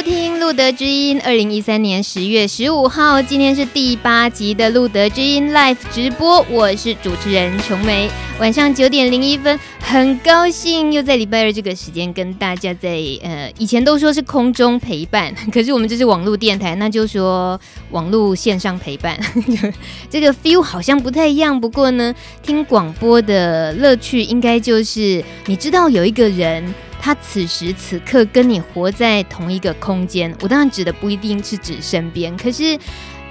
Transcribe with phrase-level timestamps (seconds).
[0.00, 8.08] 收听路德之音，二零一三年十月十五号，今天是第八集的路德之音 Live 直播，我是主持人琼梅。
[8.38, 9.60] 晚上九点零一分，
[9.90, 12.90] 很高兴又在礼拜二这个时间跟大家在
[13.24, 17.60] 呃，以前都说是空中陪伴， 可是我们这是网络电台，那就说
[17.90, 19.18] 网络线上陪伴，
[20.08, 21.60] 这个 feel 好像不太一样。
[21.60, 26.72] 不过呢，听广播的乐趣应该就是你知道有一个人。
[27.02, 32.78] 他此时此刻跟你活在同一个空间，我当然指的不一定是指身边，可是，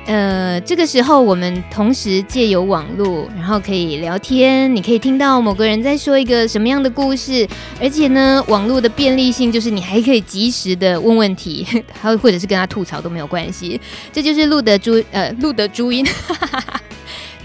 [0.09, 7.47] 呃，这个时候我们同时借由网络，然后可以聊天，你可以听到某个人在说一个什么样的故事，
[7.79, 11.63] 而且呢，网络的便利性就是你还可以及时的问问题，
[12.01, 13.79] 还或者是跟他吐槽都没有关系，
[14.11, 16.03] 这就是露德朱呃露德朱茵。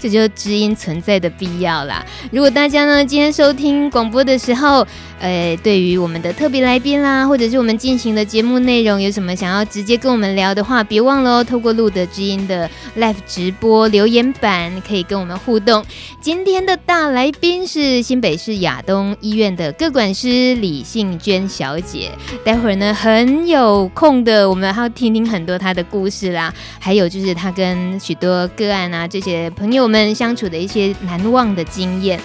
[0.05, 2.05] 这就是知音存在的必要啦。
[2.31, 4.85] 如果大家呢今天收听广播的时候，
[5.19, 15.83] 呃，对于我们的特别来宾啦，或者是我们进行的节目内容有什么想要直接跟我们聊的话，别忘了哦，透过路德知音的 Live 直播留言板可以跟我们互动。
[16.21, 22.11] 今天的大来宾是新北市亚东医院的个管师李杏娟小姐。
[22.43, 29.94] 待会儿呢很有空的，我们还要听听很多她的故事啦，还有就是她跟许多个案啊这些朋友们。
[29.95, 32.19] 们相处的一些难忘的经验。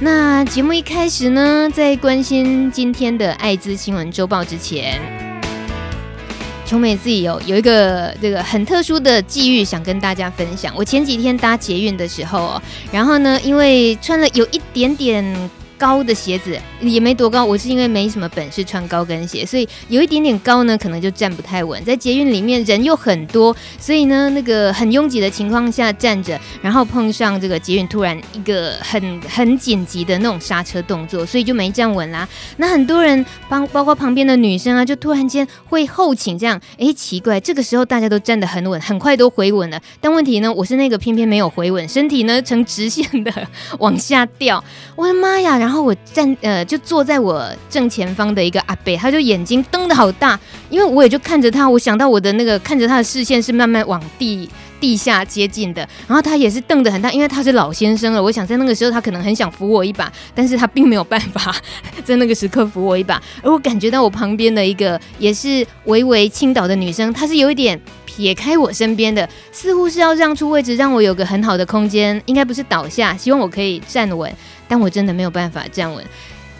[0.00, 5.00] 那节目一开始呢，在关心今天的艾滋新闻周报之前，
[6.66, 10.74] 琼美自己有有一个这个很特殊的际遇想跟大家分享。
[10.76, 15.24] 我前几天搭捷运的时候哦，然后呢，因为穿了有一点点。
[15.78, 21.82] 高的鞋子也没多高，我是因为没什么本事穿高跟鞋，所以有一点点高呢，可能就站不太稳。
[21.84, 32.28] 在捷运里面人又很多，所以呢，那个很拥挤的情况下站着，然后碰上这个捷运突然一个很很紧急的那种刹车动作，所以就没站稳啦。
[32.58, 39.80] 那很多人帮包括旁边的女生啊，就突然间会后倾这样，哎，奇怪，这个时候大家都站得很稳，很快都回稳了。
[40.00, 43.32] 但问题呢，我是那个偏偏没有回稳，身体呢呈直线的
[43.78, 44.62] 往下掉。
[44.96, 45.63] 我的妈呀！
[45.64, 50.38] 然后我站呃，就坐在我正前方的一个阿伯，他就眼睛瞪得好大，
[50.68, 54.46] 因为我也就看着他，我想到我的那个看着他的视线是慢慢往地
[54.78, 61.56] 地下接近的，然后他也是瞪得很大，因为他是老先生了，我想在那个时候他可能很想扶我一把，但是他并没有办法
[62.04, 74.30] 在那个时刻扶我一把，而我感觉到我旁边的一个也是微微倾倒的女生，她是有一点撇开我身边的，似乎是要让出位置，让我有个很好的空间，应该不是倒下，希望我可以站稳。
[74.74, 76.04] 但我真的没有办法站稳，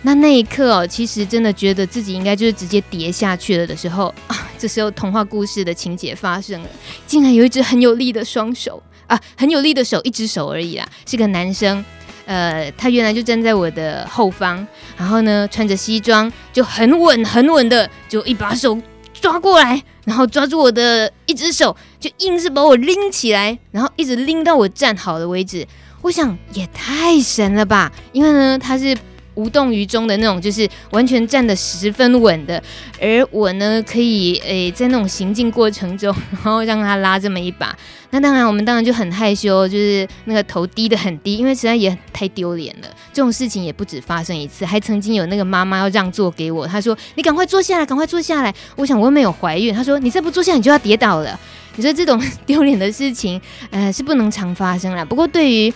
[0.03, 6.69] 那那一刻哦，其实真的觉得自己应该就是直接跌下去了的时候啊，这时候童话故事的情节发生了，
[7.09, 11.85] 竟然有一只很有力的双手啊，很有力的手，一只手而已啦，是个男生，
[12.25, 14.65] 呃，他原来就站在我的后方，
[14.97, 18.81] 然后呢，穿着西装，就很稳很稳的，就一把手
[19.13, 25.67] 抓过来，然后抓住我的一只手，就硬是把我拎起来，然后一直拎到我站好的位置。
[26.05, 28.95] 我想也太神了吧，因为呢，他是
[29.37, 32.63] 无动于衷的那种，就是完全站得十分稳的，
[33.01, 37.75] 而我呢，可以诶、在那种行进过程中，然后让他拉这么一把，
[38.13, 42.89] 那当然我们当然就很害羞，就是那个头低得很低，因为实在也太丢脸了。
[43.15, 51.41] 这种事情也不止发生一次，还曾经有那个妈妈要让座给我，她说：“你赶快坐下来，赶快坐下来。”我想我又没有怀孕，她说：“你再不坐下，你就要跌倒了。”
[51.77, 53.41] 你说这种丢脸的事情，
[53.71, 55.05] 呃，是不能常发生啦。
[55.05, 55.75] 不过对于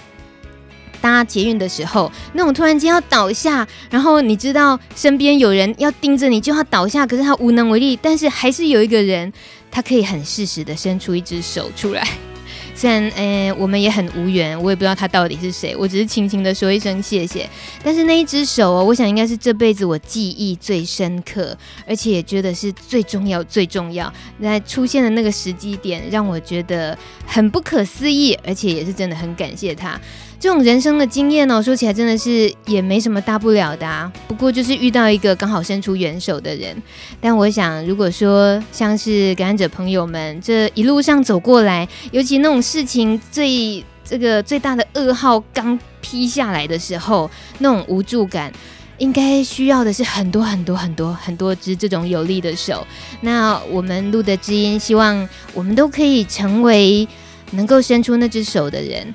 [1.01, 9.33] 搭捷运的时候，那种突然间要倒下，然后你知道身边有人要盯着你，就要倒下，可是他无能为力，但是还是有一个人，
[9.71, 12.07] 他可以很适时的伸出一只手出来。
[12.75, 17.49] 虽然，呃，我们也很无缘，我也不知道他到底是谁，我只是轻轻的说一声谢谢。
[17.83, 21.59] 但是那一只手哦，我想应该是这辈子我记忆最深刻，
[21.89, 24.13] 而且也觉得是最重要、最重要。
[24.39, 26.97] 那出现的那个时机点，让我觉得
[27.27, 30.01] 很不可思议，而且也是真的很感谢他。
[30.41, 34.11] 这种人生的经验哦，说起来真的是也没什么大不了的啊。
[34.29, 36.81] 不过就是遇到一个刚好伸出援手的人。
[37.21, 48.53] 但我想，如果说像是感染者朋友们这一路上走过来，尤其那种事情最这个最大的噩耗刚劈下来的时候，那种无助感，
[48.99, 52.87] 应该需要的是很多很多很多很多只这种有力的手。
[53.23, 57.09] 那我们录的知音，希望我们都可以成为
[57.51, 59.13] 能够伸出那只手的人。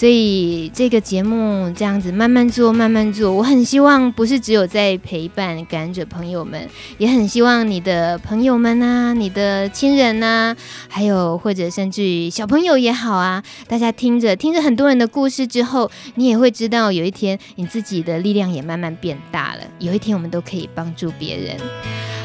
[0.00, 3.30] 所以这个节目这样子慢慢做，慢慢做。
[3.30, 6.66] 我很希望不是只有在陪伴感染者朋友们，
[6.96, 10.56] 也很希望你的朋友们啊，你的亲人啊，
[10.88, 19.60] 还有或者甚至于小朋友也好啊，大家听着听着很多人的故事之后，你也会知道有一天你自己的力量也慢慢变大了。
[19.80, 21.58] 有一天我们都可以帮助别人。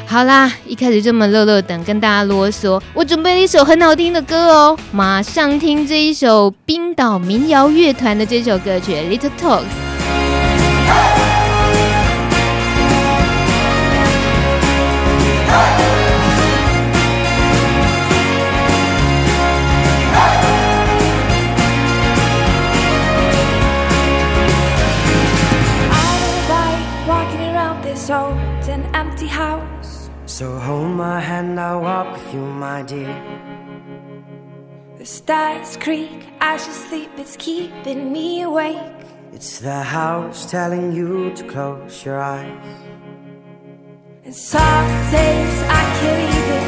[0.08, 9.64] 好啦，一开始这么乐乐等跟大家啰嗦，我准备了一首很好听的歌哦，马上听这一首冰岛民谣乐团的这首歌曲《Little Talks》。
[30.38, 33.16] So hold my hand, I'll walk with you, my dear.
[34.98, 39.00] The stars creak as you sleep, it's keeping me awake.
[39.32, 42.68] It's the house telling you to close your eyes.
[44.26, 46.64] And some days I can't even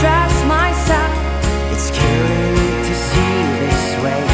[0.00, 1.12] trust myself.
[1.72, 4.24] It's killing me to see you this way.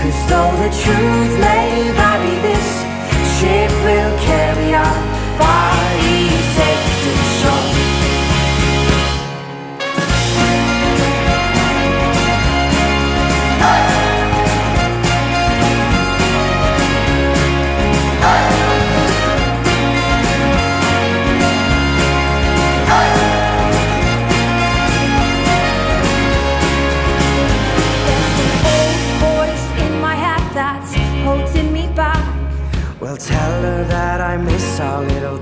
[0.00, 2.68] Cause though the truth may vary, this
[3.40, 5.10] ship will carry our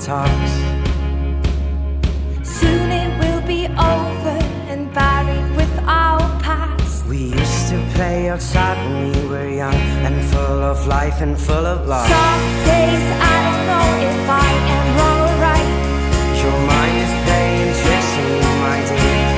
[0.08, 0.52] talks.
[2.42, 4.38] Soon it will be over
[4.72, 7.04] and buried with our past.
[7.04, 11.66] We used to play outside when we were young and full of life and full
[11.74, 12.08] of love.
[12.08, 15.70] Some days I don't know if I am wrong or right.
[16.42, 19.30] Your mind is playing tricks on you, my dear.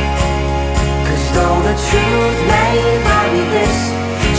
[1.06, 2.74] Cause though the truth may
[3.06, 3.76] vary, this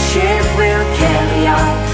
[0.08, 1.91] ship will carry our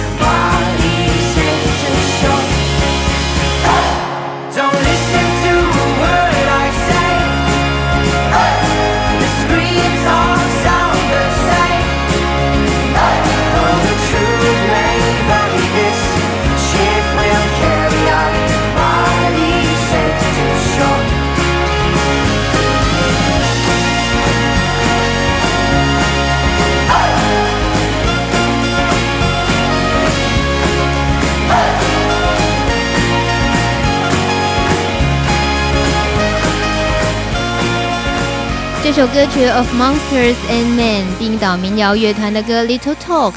[38.98, 43.34] 首歌曲《Of Monsters and Men》冰岛民谣乐团的歌《Little Talks》。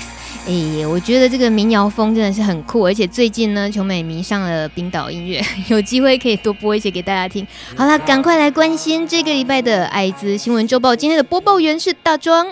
[0.48, 5.40] 哎，我觉得这个民谣风真的是很酷，而且最近呢，琼美迷上了冰岛音乐，
[5.70, 7.46] 有机会可以多播一些给大家听。
[7.76, 10.96] 好啦，赶快来关心这个礼拜的艾滋新闻周报。
[10.96, 12.48] 今天的播报员是大庄。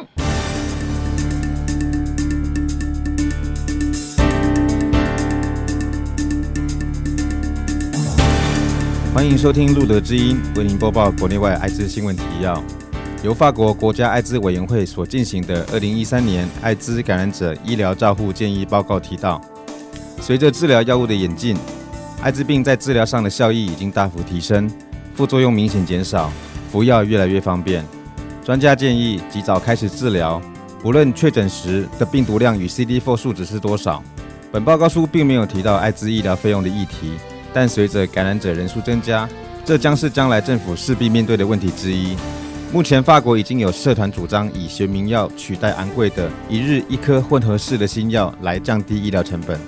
[9.15, 12.63] 欢迎收听路德之音，为您播报国内外艾滋新闻提要。
[13.21, 19.41] 由法国国家艾滋委员会所进行的二零一三年艾滋感染者医疗照护建议报告提到，
[20.21, 21.57] 随着治疗药物的演进，
[22.21, 24.71] 艾滋病在治疗上的效益已经大幅提升，
[25.13, 26.31] 副作用明显减少，
[26.71, 27.83] 服药越来越方便。
[28.41, 30.41] 专家建议及早开始治疗，
[30.81, 34.01] 不论确诊时的病毒量与 CD4 数值是多少。
[34.49, 37.11] 本报告书并没有提到艾滋医疗费用的议题，
[37.53, 39.27] 但随着感染者人数增加，
[39.65, 42.15] 这将是将来政府势必面对的问题之一。
[42.71, 49.59] 目前，法国已经有社团主张以学名药取代昂贵的一日一颗混合式的新药，来降低医疗成本。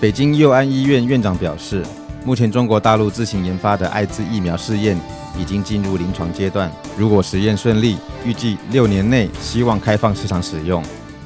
[0.00, 1.84] 北京佑安医院院长表示，
[2.24, 4.98] 目前中国大陆自行研发的艾滋疫苗试验
[5.38, 10.82] 已经进入临床阶段，如果实验顺利，预计六年内希望开放市场使用。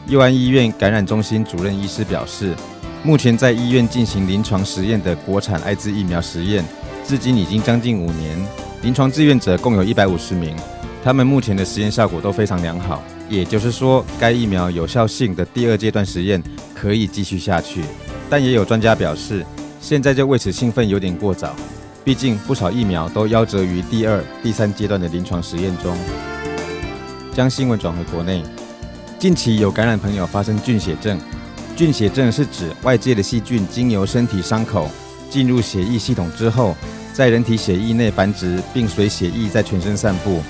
[0.09, 2.55] 佑安医院感染中心主任医师表示，
[3.03, 6.63] 目前在医院进行临床实验的国产艾滋疫苗实验，
[7.03, 8.39] 至今已经将近五年。
[8.83, 10.57] 临床志愿者共有一百五十名，
[11.05, 16.43] 他们目前的实验效果都非常良好，也就是说，该疫苗有效性的第二阶段实验
[16.75, 17.83] 可以继续下去。
[18.31, 19.45] 但也有专家表示，
[19.83, 21.55] 现在就为此兴奋有点过早，
[22.03, 25.95] 毕竟不少疫苗都夭折于第二、第三阶段的临床实验中。
[27.35, 28.43] 将新闻转回国内，
[29.19, 31.21] 近期有感染朋友发生菌血症，
[31.77, 34.89] 菌血症是指外界的细菌经由身体伤口
[35.29, 36.75] 进入血液系统之后，
[37.21, 40.41] 在人体血液内繁殖，并随血液在全身散布。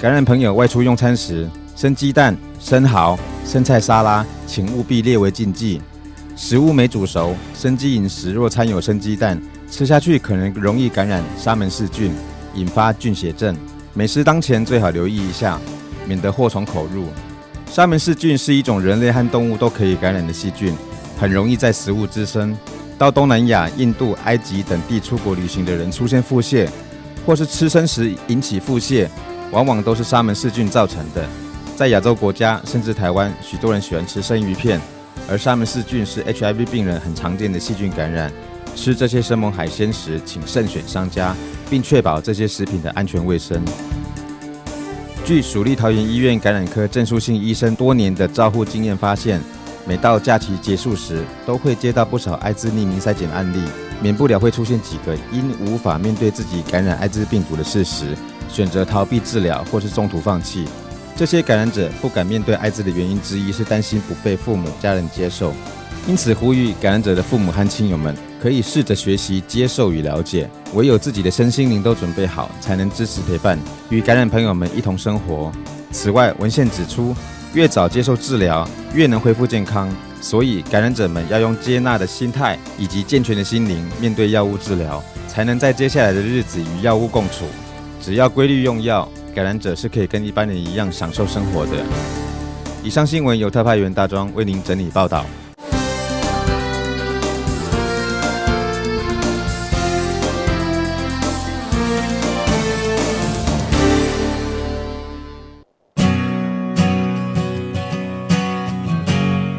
[0.00, 5.82] 感染朋友外出用餐时，生鸡蛋、生蚝、生菜沙拉，请务必列为禁忌。
[6.36, 12.12] 食物没煮熟，生鸡饮食若掺有生鸡蛋，吃下去可能容易感染沙门氏菌，
[12.54, 13.56] 引发菌血症。
[13.92, 15.58] 美食当前最好留意一下，
[16.06, 17.06] 免得祸从口入。
[17.66, 20.72] 沙门氏菌是一种人类和动物都可以感染的细菌，
[21.18, 22.56] 很容易在食物滋生。
[23.00, 26.68] 到东南亚、印度、埃及等地出国旅行的人出现腹泻，
[27.24, 29.08] 或是吃生食引起腹泻，
[29.50, 31.26] 往往都是沙门氏菌造成的。
[31.74, 34.78] 在亚洲国家，甚至台湾，许多人喜欢吃生鱼片，
[35.26, 38.30] 而沙门氏菌是 HIV 病人很常见的细菌感染。
[38.76, 41.34] 吃这些生猛海鲜时，请慎选商家，
[41.70, 43.64] 并确保这些食品的安全卫生。
[45.24, 49.40] 据蜀立桃园医院感染科郑淑信医生多年的照护经验发现，
[49.90, 53.60] 每到假期结束时，都会接到不少艾滋匿名筛检案例，
[54.00, 58.16] 免不了会出现几个因无法面对自己感染艾滋病毒的事实，
[58.48, 60.64] 选择逃避治疗或是中途放弃。
[61.16, 65.52] 这些感染者不敢面对艾滋的原因之一是担心不被父母家人接受，
[66.06, 70.48] 因此呼吁感染者的父母和亲友们可以试着学习接受与了解。
[70.74, 75.50] 唯有自己的身心灵都准备好，才能支持陪伴与感染朋友们一同生活。
[75.90, 77.12] 此外，文献指出，
[77.52, 79.88] 越早接受治疗，越能恢复健康。
[80.20, 87.46] 所以，感染者们要用接纳的心态以及健全的心灵面对药物治疗，才能在接下来的日子与药物共处。
[88.00, 91.72] 只要规律用药，感染者是可以跟一般人一样享受生活的。
[92.82, 95.24] 以上新闻由特派员大庄为您整理报道。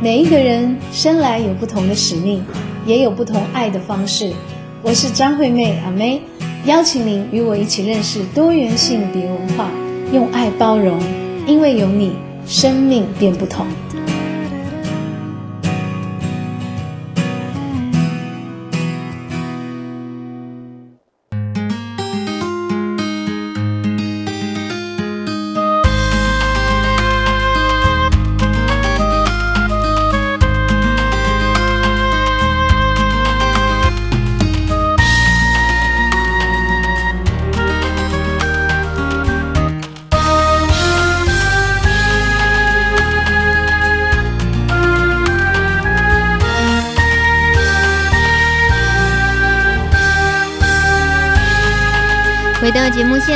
[0.03, 2.43] 每一个人生来有不同的使命，
[2.87, 4.33] 也有不同爱的方式。
[4.81, 6.23] 我是张惠妹阿妹，
[6.65, 9.69] 邀请您与我一起认识多元性别文化，
[10.11, 10.99] 用爱包容，
[11.45, 12.13] 因为有你，
[12.47, 13.67] 生命变不同。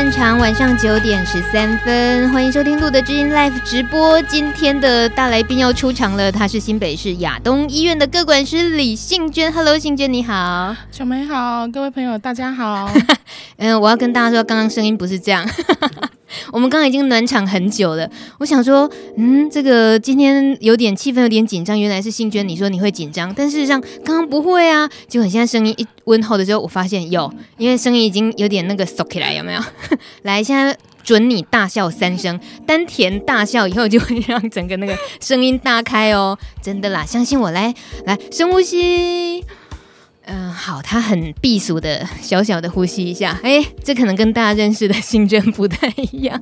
[0.06, 4.22] 到节目现场，晚上九点十三分，欢迎收听《路德之音》Live 直播。
[4.24, 9.52] 今天的大来宾要出场了，他是新北市亚东医院的各管师李信娟。
[9.52, 12.92] Hello，杏娟你好，小梅好，各位朋友大家好。
[13.58, 15.44] 嗯，我要跟大家说，刚刚声音不是这样。
[16.52, 29.62] 我们刚刚已经暖场很久了，我想说，嗯，这个今天有点气氛有点紧张，原来是杏娟，你说你会紧张，但事实上刚刚不会啊，结果现在声音一温厚的时候，我发现有，因为声音已经有点那个耸起来，有没有？
[30.24, 37.74] 来，现在准你大笑三声，丹田大笑以后就会让整个那个声音大开哦，真的啦，相信我，来
[38.06, 39.44] 来深呼吸。
[40.28, 43.40] 嗯，好，他很避俗的，小小的呼吸一下。
[43.44, 46.42] 哎，这可能跟大家认识的杏娟不太一样。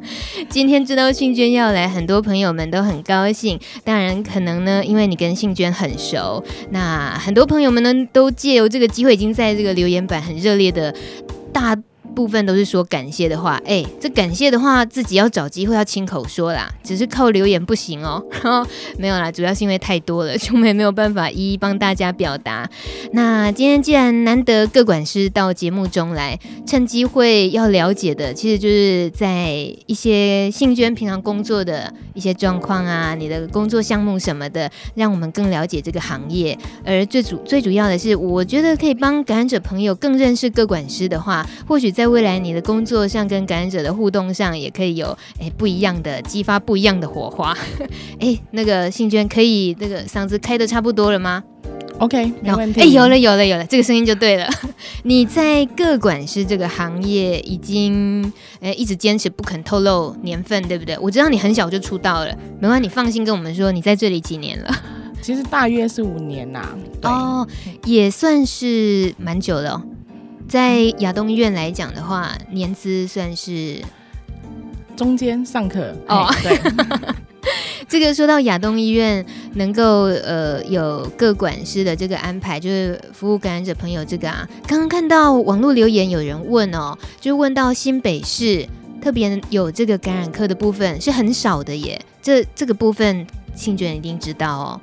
[0.49, 3.59] 今天知道杏娟要来，很多朋友们都很高兴。
[3.83, 10.95] 当然，可能呢，因为你跟杏娟很熟，那很多朋友们呢，都借由这个机会，已经在这个留言板很热烈的
[11.51, 11.77] 大。
[12.13, 18.23] 部分都是说感谢的话，哎，这感谢的话自己要找机会要亲口说啦，只是靠留言不行哦。
[18.31, 22.69] 然 后没有啦，主要是因为太多了，就没没有办法一一帮大家表达。
[23.13, 29.51] 那今天既然难得各管师到节目中来，趁机会要了解的，其实就是在
[29.85, 36.57] 一些杏娟平常工作的一些状况啊，你的工作项目什么的，让我们更了解这个行业。
[36.85, 47.57] 而最主最主要的是，我觉得可以帮感染者朋友更认识各管师的话，或许在在未来，你的工作上跟感染者的互动上，也可以有诶不一样的激发，不一样的火花。
[48.19, 51.41] 诶，那个信娟可以那个嗓子开的差不多了吗
[51.99, 52.81] ？OK，没问题。
[52.81, 54.45] 哎，有了有了有了，这个声音就对了。
[55.03, 58.29] 你在各管师这个行业已经
[58.59, 60.97] 诶一直坚持不肯透露年份，对不对？
[60.99, 64.75] 我知道你很小就出道了，没关系，你放心跟我们说，你在这里几年了？
[65.21, 66.67] 其实大约是五年呐。
[67.03, 67.47] 哦，
[67.85, 69.81] 也算是蛮久了。
[70.47, 73.81] 在亚东医院来讲的话，年资算是
[74.95, 76.27] 中间上课哦。
[76.43, 76.59] 对，
[77.89, 88.67] 这个说到亚东医院能够呃有各管师的这个安排，就是服务感染者朋友这个啊，刚刚看到网络留言有人问哦，就问到新北市
[89.01, 94.81] 特别有这个感染科的部分是很少的耶，这这个部分庆娟一定知道哦。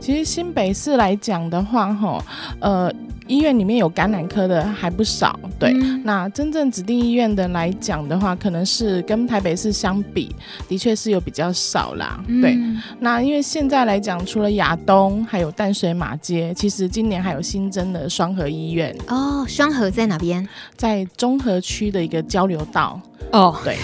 [0.00, 2.24] 其实新北市来讲的话，哈，
[2.60, 2.92] 呃。
[3.26, 5.70] 医院里面有感染科的还不少，对。
[5.80, 10.34] 嗯、那真正指定医院的来讲的话，可能是跟台北市相比，
[10.66, 12.58] 的确是有比较少啦，嗯、对。
[12.98, 18.92] 那因为现在来讲，除了亚东，还有淡水马街，其实今年还有新增的双河医院。
[19.06, 20.44] 哦，双河在哪边？
[20.76, 23.00] 在中和区的一个交流道。
[23.30, 23.76] 哦，对。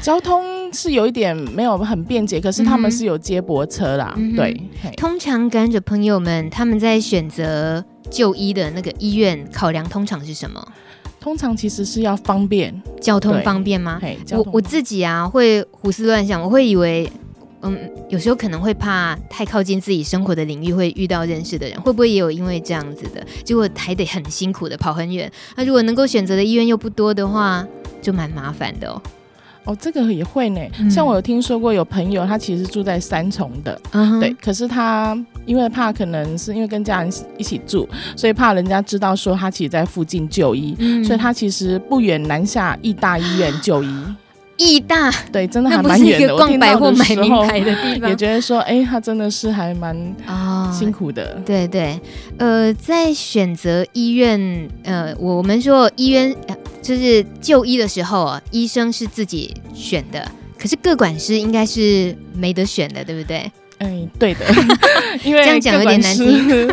[0.00, 0.42] 交通
[0.76, 4.54] 是有一点没有很便捷，可是他们是有接驳车啦，嗯、对。
[4.96, 7.84] 通常感染者朋友们他们在选择。
[8.08, 10.64] 就医的那个医院考量通常是什么？
[11.18, 14.00] 通常其实是要方便，交通方便吗？
[14.30, 17.10] 我我自己啊会胡思乱想，我会以为，
[17.62, 17.76] 嗯，
[18.08, 25.28] 有时候可能会怕太靠近自己生活的领域会遇到认识的人，会不会也有因为这样子的，结果还得很辛苦的跑很远？
[25.56, 27.66] 那如果能够选择的医院又不多的话，
[28.00, 29.02] 就蛮麻烦的哦。
[29.66, 30.60] 哦，这个也会呢。
[30.88, 43.88] 像我有听说过有朋友，他其实住在三重的，嗯、对，可是他因为怕可能是因为跟家人一起住，所以怕人家知道说他其实在附近就医，嗯、所以他其实不远南下义大医院就医。
[44.58, 46.34] 义大，对，真的还蛮远的。
[46.34, 49.94] 逛百货买名牌的地方， 也觉得说，哎、欸，他真的是还蛮
[50.72, 51.34] 辛苦的。
[51.36, 52.00] 哦、对对，
[52.38, 56.34] 呃，在选择医院，呃，我们说医院。
[56.86, 63.50] 呃就是就医的时候啊，医生是自己选的，可是各管师应该是没得选的，对不对？
[63.78, 64.46] 哎，对的，
[65.22, 66.68] 因为这样讲有点难听。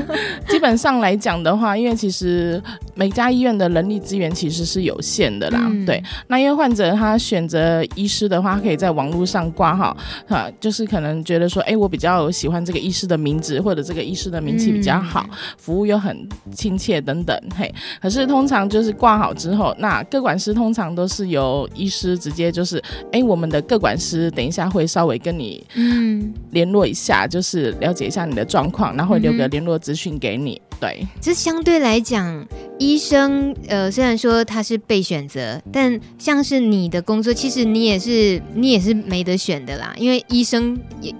[0.48, 2.62] 基本上来讲的话，因为其实
[2.96, 5.60] 每家医院的人力资源其实是有限的啦。
[5.64, 9.96] 嗯、对，那因为患者他选择医师的话，可以在网络上挂号，
[10.28, 17.40] 哈，就是可能觉得说，哎，我比较喜欢这个医师的名字，或者这个医师的名气比较好，嗯、服务又很亲切等等。
[17.56, 27.04] 嘿，可是通常就是挂好之后，那各管师通常都是由医师直接就是，哎，我们的各管师等一下会稍微跟你嗯联络一下。
[27.04, 30.62] 下就是了解一下你的状况，然后会留个联络资讯给你。
[30.72, 32.46] 嗯、对，这相对来讲，
[32.78, 39.94] 医生呃，虽然说他是被选择，但像是你的工作，其实你也是你也是没得选的啦。
[39.98, 41.16] 因为医生也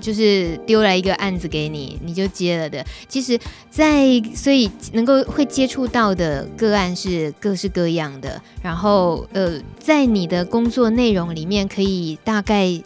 [0.00, 2.86] 就是丢来一个案子给你，你就接了的。
[3.08, 3.36] 其实
[3.68, 8.40] 在，在所以能够会接触到的个案是各式各样的。
[8.62, 12.80] 然后呃，在你的工作内容里面，可以大概。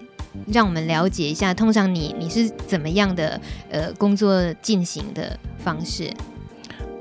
[0.52, 3.40] 让我们了解一下，通常你你是怎么样的
[3.70, 6.12] 呃工作进行的方式？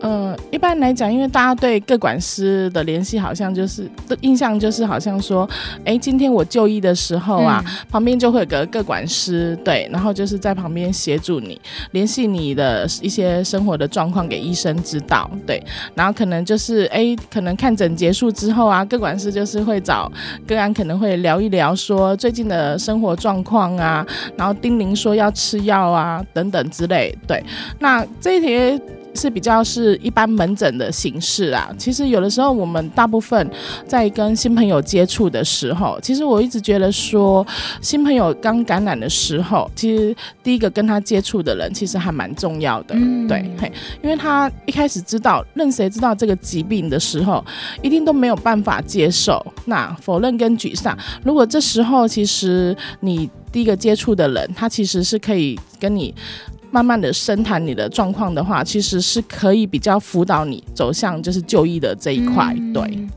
[0.01, 5.47] 呃，一般来讲，因为大家对各管师的联系好像就是的印象就是好像说，
[5.85, 11.61] 哎，今天我就医的时候啊，嗯、旁边就会有个各管师，对，然后就是在旁边协助你
[11.91, 20.11] 联系你的一些生活的状况给医生知道，对，然后可能就是哎，可能看诊结束之后啊，各管师就是会找
[20.47, 24.03] 个案，可能会聊一聊说最近的生活状况啊，
[24.35, 27.43] 然后叮咛说要吃药啊等等之类，对，
[27.77, 28.81] 那这一些。
[29.13, 31.69] 是比较是一般门诊的形式啊。
[31.77, 33.49] 其实有的时候我们大部分
[33.85, 37.45] 在跟新朋友接触的时候，其实我一直觉得说，
[37.81, 43.71] 新朋友刚感染的时候，其实第一个跟他接触的人其实还蛮重要的，嗯、对，嘿，
[44.01, 47.43] 因为他一开始知道任谁知道这个疾病的时候，
[47.81, 50.97] 一定都没有办法接受，那否认跟沮丧。
[51.23, 56.13] 如果这时候其实你第一个接触的人，他其实是可以跟你。
[56.71, 62.55] 慢慢的深谈你的状况的话，其实是可以比较辅导你走向就是就医的这一块。
[62.57, 63.07] 嗯、对，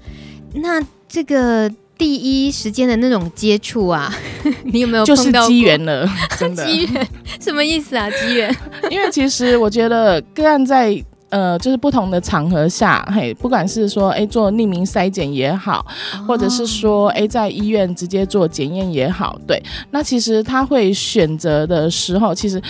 [0.54, 4.12] 那这个第一时间的那种接触啊，
[4.66, 6.04] 你有没有就是机缘了？
[6.36, 7.08] 真的机缘
[7.40, 8.10] 什么意思啊？
[8.10, 8.54] 机缘？
[8.90, 15.86] 因为其实我觉得个案在呃就是不同的场合下，嘿，不管是说哎做匿名筛检也好，
[16.18, 19.62] 哦、或者是说哎在医院直接做检验也好，对，
[19.92, 22.60] 那其实他会选择的时候，其实。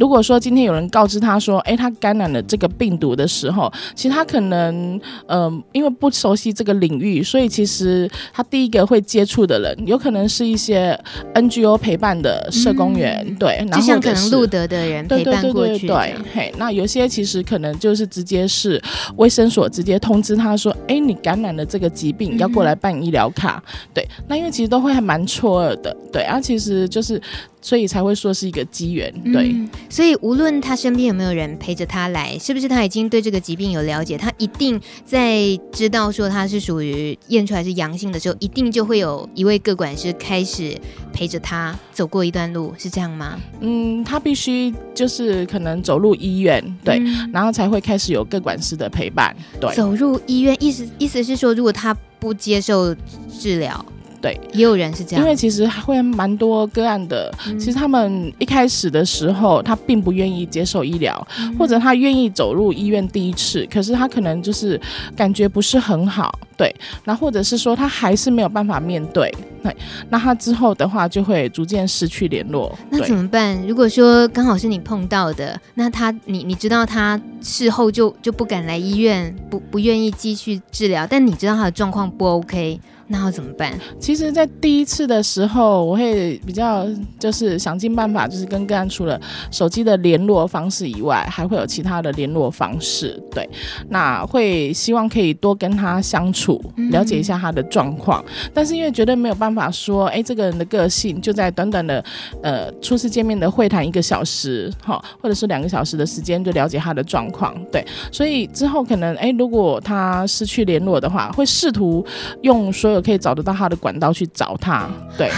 [0.00, 10.98] 如果说今天有人告知他说，哎，他感染了这个病毒的时候，其实他可能，嗯、呃，因为不熟悉这个领域，所以其实他第一个会接触的人，有可能是一些
[11.34, 18.82] NGO 陪伴的社工员，嗯、对，然后就像可能路德的人陪伴过去，对对对对对，嘿，那有些其实可能就是直接是
[19.16, 27.20] 卫生所直接通知他说，哎，你感染了这个疾病，要过来办医疗卡，嗯、对，那因为其实都会还蛮错愕的，对，啊，其实就是。
[27.60, 29.12] 所以才会说是一个机缘。
[29.32, 40.76] 对、嗯，所以无论他身边有没有人陪着他来，是不是他已经对这个疾病有了解，他一定在知道说他是属于验出来是阳性的时候，一定就会有一位个管师开始
[41.12, 43.38] 陪着他走过一段路，是这样吗？
[43.60, 49.34] 嗯，他必须就是可能走入医院，对，嗯、然后才会开始有个管师的陪伴。
[49.60, 52.94] 对，走入医院，意思意思是说，如果他不接受
[53.38, 53.84] 治疗。
[54.20, 57.32] 对，也有人是这样，因为其实还会蛮多个案的。
[57.46, 64.78] 嗯、其实他们一开始的时候，他并不愿意接受医疗，嗯、或者他愿意走入医院第一次，可是他可能就是
[65.16, 66.74] 感觉不是很好，对。
[67.04, 69.74] 那或者是说他还是没有办法面对，对。
[70.10, 72.78] 那他之后的话就会逐渐失去联络。
[72.90, 73.58] 那怎么办？
[73.66, 82.78] 如果说刚好是你碰到的，那他你你知道他事后就就不敢来医院，不不愿意继续治疗，但你知道他的状况不 OK。
[83.12, 83.76] 那要怎么办？
[83.98, 86.86] 其实，在第一次的时候，我会比较
[87.18, 89.20] 就是想尽办法，就是跟个案除了
[89.50, 93.20] 手机的联络方式以外，还会有其他的联络方式。
[93.32, 93.48] 对，
[93.88, 98.24] 那会希望可以多跟他相处，了解一下他的状况。
[98.28, 102.04] 嗯、但是因为绝对没有办法说，哎，这个人的个性就在短短的
[102.44, 107.52] 呃初次见面的会谈一个小时，哈，或者是两个小时的时间就了解他的状况。
[107.72, 112.06] 对，所以之后可能，哎，如果他失去联络的话，会试图
[112.42, 112.99] 用所有。
[113.00, 115.30] 可以找得到他的管道去找他，对，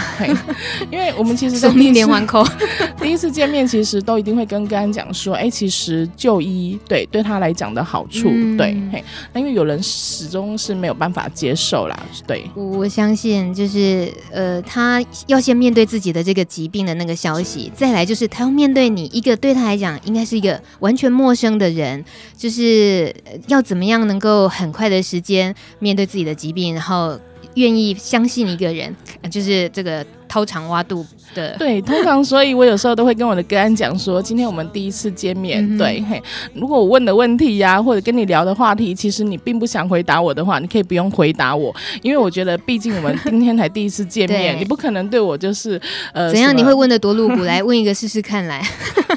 [0.91, 2.43] 因为我们其实在 第一连环扣，
[3.01, 11.97] 第一次见面其实都一定会跟个案讲说，哎、欸，其实就医对对他来讲的好处，嗯、对，嘿，那因为有人始终是没有办法接受啦，
[12.27, 22.03] 对，我相信就是呃，他要先面对自己的这个疾病的那个消息，再来就是他要面对你一个对他来讲应该是一个完全陌生的人，
[22.37, 23.13] 就是
[23.47, 27.19] 要怎么样能够很快的时间面对自己的疾病，然后。
[27.55, 28.95] 愿意相信一个人，
[29.29, 31.55] 就是这个掏肠挖肚的。
[31.57, 36.21] 对，通常，所以我有时候都会跟我的个案讲说，今天我们第一次见面，嗯、对，嘿，
[36.53, 45.79] 如果我问的问题呀、啊，或者跟你聊的话题，其实你并不想回答我的话，你可以不用回答我，因为我觉得，毕竟我们今天才第一次见面， 你不可能对我就是
[46.13, 46.55] 呃，怎样？
[46.55, 47.41] 你会问的多露骨？
[47.45, 48.65] 来问一个试试看，来，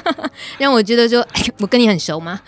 [0.59, 2.39] 让我觉得说，哎，我跟你很熟吗？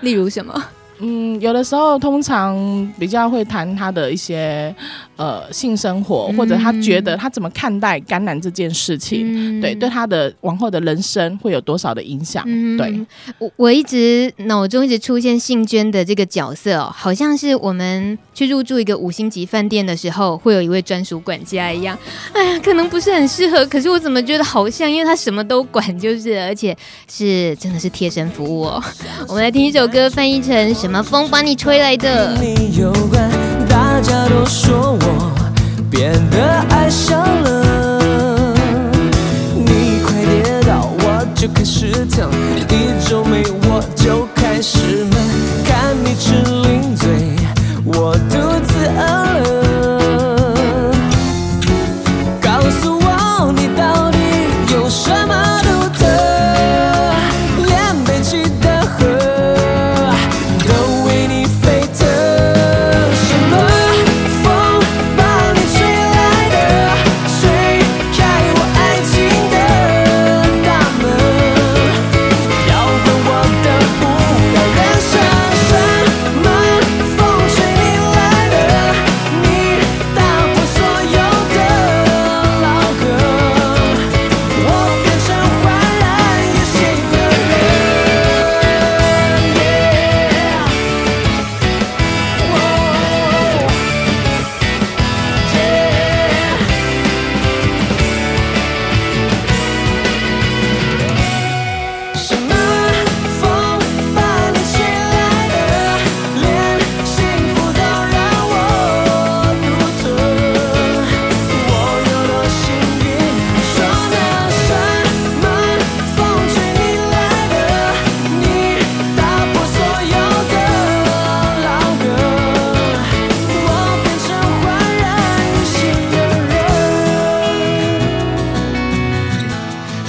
[0.00, 0.64] 例如什么？
[1.04, 2.56] 嗯，有的时候通常
[2.96, 4.72] 比较会谈他的一些
[5.16, 12.42] 呃性生活，嗯、或者他觉得他怎么看待感染这件事情，嗯、对，对他的往后的人生会有多少的影响？
[12.46, 13.06] 嗯、对，
[13.38, 21.96] 我我一直脑中一直出现信娟的这个角色哦，好像是我们去入住一个五星级饭店的时候，会有一位专属管家一样。
[22.32, 26.76] 哎呀，可能不是很适合，可是我怎么觉得好像，因为他什么都管，就是而且
[27.10, 28.82] 是真的是贴身服务哦。
[29.28, 31.02] 我们来听一首歌，翻译成什么？
[31.02, 32.34] 风把你吹来的？
[32.36, 33.41] 跟你有关，大
[34.02, 35.32] 家都说我
[35.90, 38.54] 变得爱笑了。
[39.54, 42.28] 你快跌倒，我就开始疼；
[42.68, 45.14] 一皱眉，我就开始闷。
[45.64, 46.32] 看你吃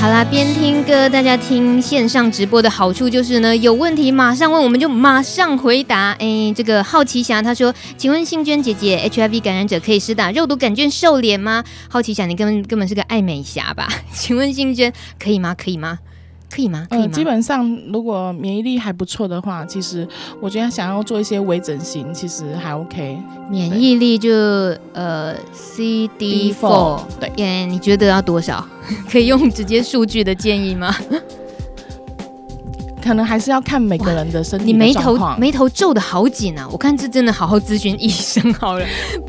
[0.03, 6.11] 好啦，边听歌大家听线上直播的好处就是呢，有问题马上问，我们就马上回答。
[6.19, 13.87] 哎，这个好奇侠他说：“请问信娟姐姐，HIV 感染者可以施打肉毒杆菌瘦脸吗？”好奇侠，你根本根本是个爱美侠吧？
[14.13, 15.55] 请问信娟可以吗？
[15.57, 15.99] 可以吗？
[16.53, 16.85] 可以吗？
[16.89, 17.05] 可以吗？
[17.05, 20.07] 呃，基本上如果免疫力还不错的话，其实
[20.39, 23.17] 我觉得想要做一些微整形，其实还 OK。
[23.49, 24.31] 免疫力就
[24.93, 28.65] 呃 CD four，对，耶，你觉得要多少？
[29.09, 30.93] 可以用直接数据的建议吗？
[33.03, 34.71] 可能还是要看每个人的身体的。
[34.71, 36.67] 你眉头眉头皱的好紧啊！
[36.71, 38.85] 我看这真的好好咨询医生好了。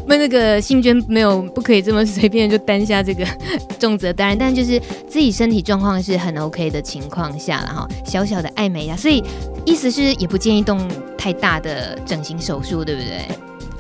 [0.07, 3.27] 那 那个新娟没有不可以这么随便就担下这个
[3.79, 9.23] 重责大任，但就是自己身体状况是很 OK 的情况下了哈，小小的爱美啊，所以
[9.65, 10.81] 意思是也不建议动
[11.19, 13.27] 太大的整形手术，对不对？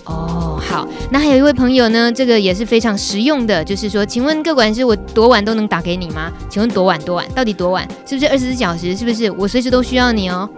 [0.05, 6.31] 哦，好，那还有一位朋友呢，这个也是非常实用的，就是说，请问各管师，我多晚都能打给你吗？
[6.49, 7.01] 请问多晚？
[7.03, 7.27] 多晚？
[7.35, 7.89] 到底多晚？
[8.07, 8.95] 是不是二十四小时？
[8.97, 10.49] 是不是我随时都需要你哦？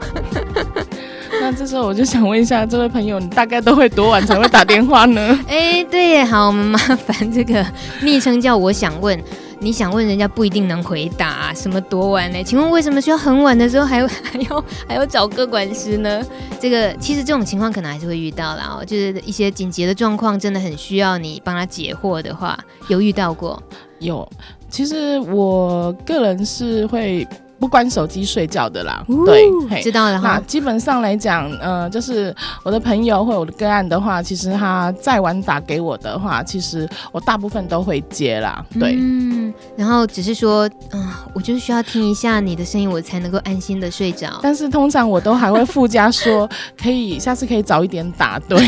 [1.41, 5.39] 那这时候我就想问一下这位朋友，你大概都会多晚才会打电话呢？
[5.47, 7.65] 哎，对耶，好，我们麻烦这个
[8.03, 9.17] 昵称叫我想问。
[9.59, 12.43] 你想问人家不一定能回答，什么多晚呢？
[12.45, 16.23] 请问为什么需要很晚的时候还要 还要还要找个管师呢？
[16.61, 23.63] 这个其实这种情况可能还是会遇到啦，哦，就是一些紧急的状况，真的很需要你帮他解惑的话，有遇到过？
[23.99, 24.29] 有，
[24.69, 27.27] 其实我个人是会。
[27.59, 30.35] 不关手机睡觉的啦，哦、对，知道了哈。
[30.35, 38.97] 那基本上来讲，呃，就是我的朋友或我的个案的话，其实他再晚打给我的话，其实我大部分都会接啦，对。
[38.99, 44.39] 嗯，然后只是说，嗯、呃，我就需要听一下你的声音，我才能够安心的睡着。
[44.43, 46.49] 但是通常我都还会附加说，
[46.81, 48.59] 可以下次可以早一点打，对，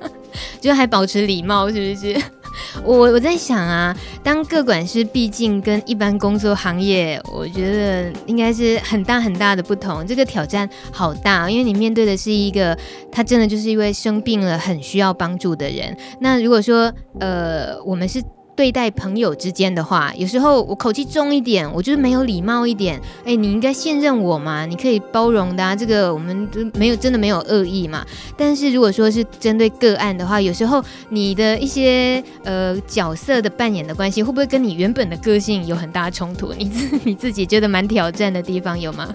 [0.60, 2.16] 就还保持礼貌，是不是？
[2.84, 10.06] 我我在想啊，当个管师毕竟跟一般工作行业，我觉得应该是很大很大的不同。
[10.06, 12.76] 这个挑战好大，因为你面对的是一个
[13.12, 15.96] 他真的就是一位生病了很需要帮助的人。
[16.20, 18.22] 那如果说呃，我们是。
[18.60, 23.00] 对待朋友之间的话，有时候我口气重一点，我就是没有礼貌一点。
[23.24, 25.74] 哎，你应该信任我嘛，你可以包容的啊。
[25.74, 28.04] 这个我们没有真的没有恶意嘛。
[28.36, 36.52] 但是如果说是针对个案的话，有时候你的一些呃角色的扮演的关系，会不会跟你原本的个性有很大冲突？
[36.52, 39.08] 你自你自己觉得蛮挑战的地方有吗？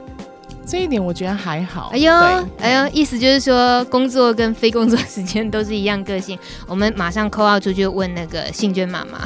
[0.66, 1.90] 这一点我觉得还好。
[1.94, 2.12] 哎呦，
[2.58, 6.38] 哎呦，意思就是说，工作跟非工作时间都是一样个性。
[6.68, 9.20] 我们马上 call out 出去问那个信娟妈妈。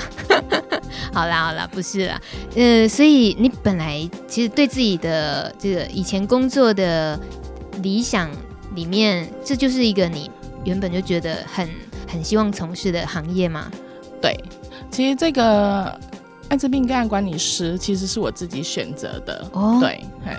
[1.14, 2.22] 好啦好啦，不是啦，
[2.56, 7.20] 呃，所以你本来其实对自己的这个以前工作的
[7.82, 8.30] 理想
[8.76, 10.30] 里面，这就是一个你
[10.66, 11.68] 原本就觉得很
[12.08, 13.72] 很希望从事的行业吗？
[14.22, 14.38] 对，
[14.92, 16.00] 其实这个。
[16.50, 20.36] 艾滋病个案管理师其实是我自己选择的，哦，对，嘿，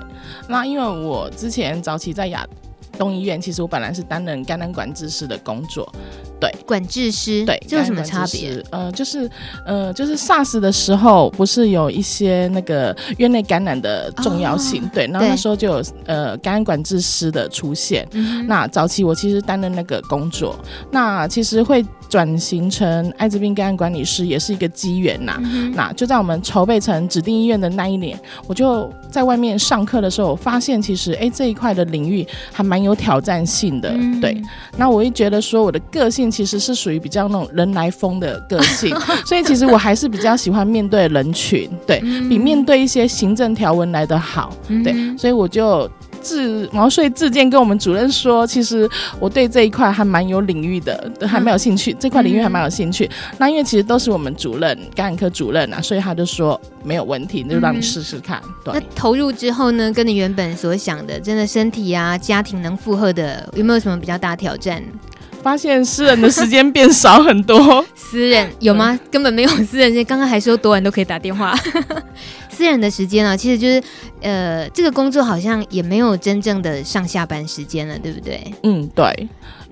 [0.48, 2.44] 那因为我之前早期在亚
[3.00, 5.90] 东医院，其实我本来是担任感染管制师的工作。
[6.38, 8.62] 对，管制师，对，这有什么差别？
[8.70, 9.30] 呃，就是，
[9.64, 18.06] 呃，就是 SARS 的时候，不是有一些那个院内感染的重要性，哦、对，然后那时候就有呃感染管制师的出现。
[18.12, 20.58] 嗯、那早期我其实担任那个工作，
[20.90, 25.38] 那其实会转型成艾滋病感染管理师，也是一个机缘呐。
[25.42, 33.90] 嗯、那就在我们筹备成指定医院的那一年，我就在外面上课的时候，我发现其实哎这一块的领域还蛮有挑战性的。
[33.90, 34.40] 嗯、对，
[34.78, 36.30] 那我会觉得说我的个性。
[36.30, 38.94] 其实是属于比较那种人来疯的个性，
[39.26, 41.98] 所以其实我还是比较喜欢面对人群，对，
[42.28, 45.90] 比面对一些行政条文来得好，对，所以我就
[46.20, 53.08] 自毛遂自荐跟我们主任说，其实我对这一块还蛮有领域的，还蛮有兴趣，这块领域还蛮有兴趣。
[53.38, 58.40] 那因为其实都是我们主任，感染科主任啊，所以他就说没有问题，那就让你试试看。
[58.64, 64.82] 对，那投入之后呢，跟你原本所想的，真的身体啊、家庭能负荷的，有没有什么比较大挑战？
[65.42, 69.00] 发现私人的时间变少很多， 私人有吗？
[69.10, 70.04] 根本没有私人时间。
[70.04, 71.58] 刚刚还说多晚都可以打电话，
[72.60, 73.82] 私人的时间啊，其实就是
[74.20, 78.52] 呃，这个工作好像也没有真正的上下班时间了，对不对？
[78.64, 79.28] 嗯，对。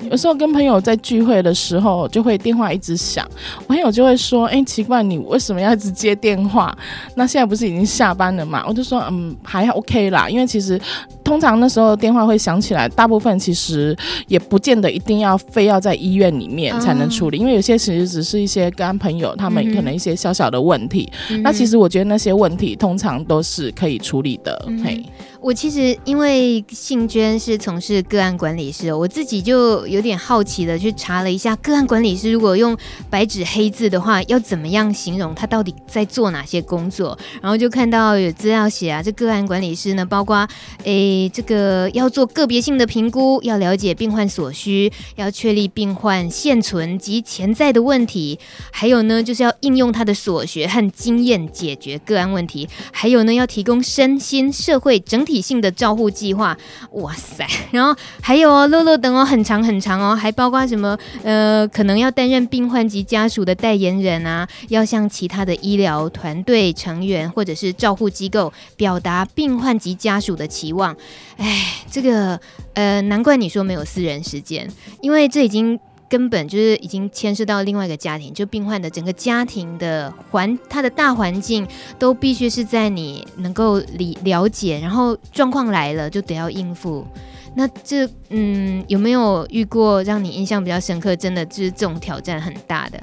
[0.08, 3.28] 有时候跟朋友在聚会的时候，就会电话一直响，
[3.66, 6.72] 朋友就会说：“哎、欸，奇怪，你为什么要一直接电话？
[7.16, 10.80] 那现在不是已经下班了嘛？”我就说：“嗯，还 OK 啦，因为其实
[11.24, 13.94] 通常那时候电话会响起来，大部分其实
[14.28, 24.64] 也不见得一定要非要在医院里面才能处理，嗯、因为有些其实只是一些跟朋友他们可能一些小小的问题，嗯、那其实我觉得那些问题通常都是可以处理的。
[24.68, 25.04] 嗯”嘿。
[25.40, 32.76] 我其实因为信娟是从事个案管理师，我自己就有点好奇的去查了一下，个案管理师如果用
[33.08, 37.16] 白纸黑字的话，要怎么样形容他到底在做哪些工作？
[37.40, 40.46] 然后就看到有资料写啊，这个案管理师呢，包括
[40.84, 48.38] 诶这个要做个别性的评估，要了解病患所需，要确确立病患现存及潜在的问题，
[48.70, 56.56] 还有呢，就是要应用他的所学和经验解决个案问题，还有呢，要提供身心社会整体性的照护计划。
[56.92, 70.96] 哇塞，然后还有哦，漏漏等哦，很长很长哦，还包括什么呃，可能要担任病患及家属的代言人啊，要向其他的医疗团队成员或者是照护机构表达病患及家属的期望。
[71.36, 72.40] 哎，这个
[72.74, 74.68] 呃，难怪你说没有私人时间，
[75.00, 75.78] 因为这已经
[76.08, 81.66] 根本就是已经牵涉到另外一个家庭，就病患的整个家庭的环，他的大环境
[81.98, 87.06] 都必须是在你能够理了解，然后状况来了就得要应付。
[87.54, 91.16] 那这嗯，有没有遇过让你印象比较深刻？
[91.16, 93.00] 真的就是这种挑战很大的？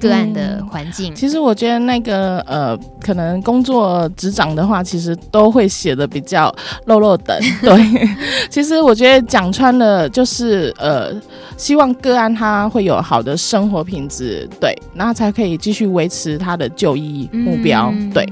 [0.00, 6.54] 个案的环境、嗯，其实我觉得那个呃，可能工作职掌的话，其实都会写的比较
[6.86, 7.36] 落落长。
[7.62, 8.08] 对，
[8.50, 11.12] 其实我觉得讲穿了就是呃，
[11.56, 17.90] 希望个案他会有好的生活品质，对，那才可以继续维持他的就医目标。
[17.92, 18.26] 嗯、对，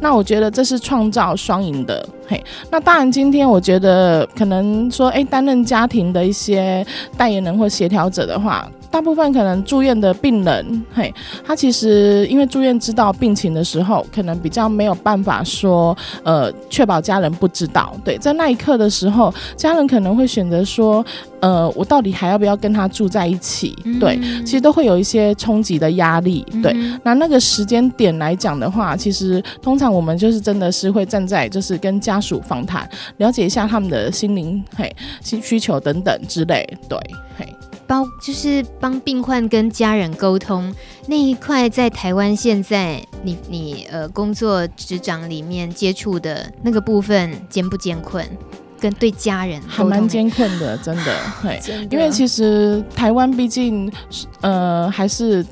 [0.00, 2.06] 那我觉得这是创造双赢的。
[2.28, 6.84] 嘿，那当然，今天我觉得可能说，哎，担任家庭的一些
[7.16, 8.68] 代言人或协调者的话。
[8.96, 11.12] 大部分可能住院的病人，嘿，
[11.44, 17.94] 他其实因为住院知道病情的时候，可能比较没有办法说，呃，确保家人不知道。
[18.02, 21.04] 对，在那一刻的时候，家人可能会选择说，
[21.40, 23.76] 呃，我到底还要不要跟他住在一起？
[23.84, 26.42] 嗯、对，其实都会有一些冲击的压力。
[26.62, 34.90] 对，嗯、那那个时间点来讲的话，其实通常我们就是真的是会站在，就是跟家属访谈，了解一下他们的心灵，嘿，
[35.22, 36.66] 需需求等等之类。
[36.88, 36.98] 对，
[37.36, 37.46] 嘿。
[37.86, 40.74] 包就是帮病患跟家人沟通
[41.06, 48.26] 那一块，在台湾现在你你呃工作职掌里面接触的那个部分艰不艰困？
[48.78, 53.90] 跟对家人还蛮艰困的，真的， 对，因为其实台湾毕竟
[54.40, 55.44] 呃还是。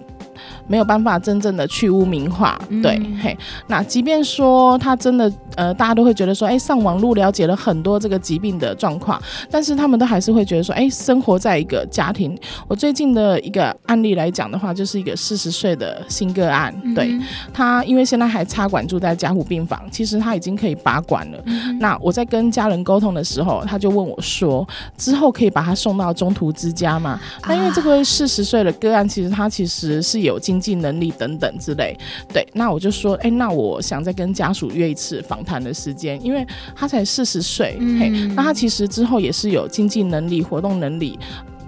[0.66, 12.36] 没有办法真正的去污名化，对，嗯、嘿，那即便说他真的，呃，大家都会觉得说，哎，上网路了解了很多这个疾病的状况，但是他们都还是会觉得说，哎，生活在一个家庭。
[12.66, 17.22] 我最近的一个案例来讲的话，就是一个四十岁的新个案，对、嗯、
[17.52, 21.38] 他，因为现在还插管住在加护病房，其实他已经可以拔管了。
[21.46, 27.20] 嗯、那我在跟家人沟通的时候，他就问我说，之后可以把他送到中途之家吗？
[27.42, 31.96] 啊、那因为这个四十岁的个案，其实他其实是有经济能力等等之类，
[32.32, 41.18] 对，那我就说，哎，那我想再跟家属约一次访谈的时间，因为他才四十岁，嗯、嘿，那他其实之后也是有经济能力、活动能力，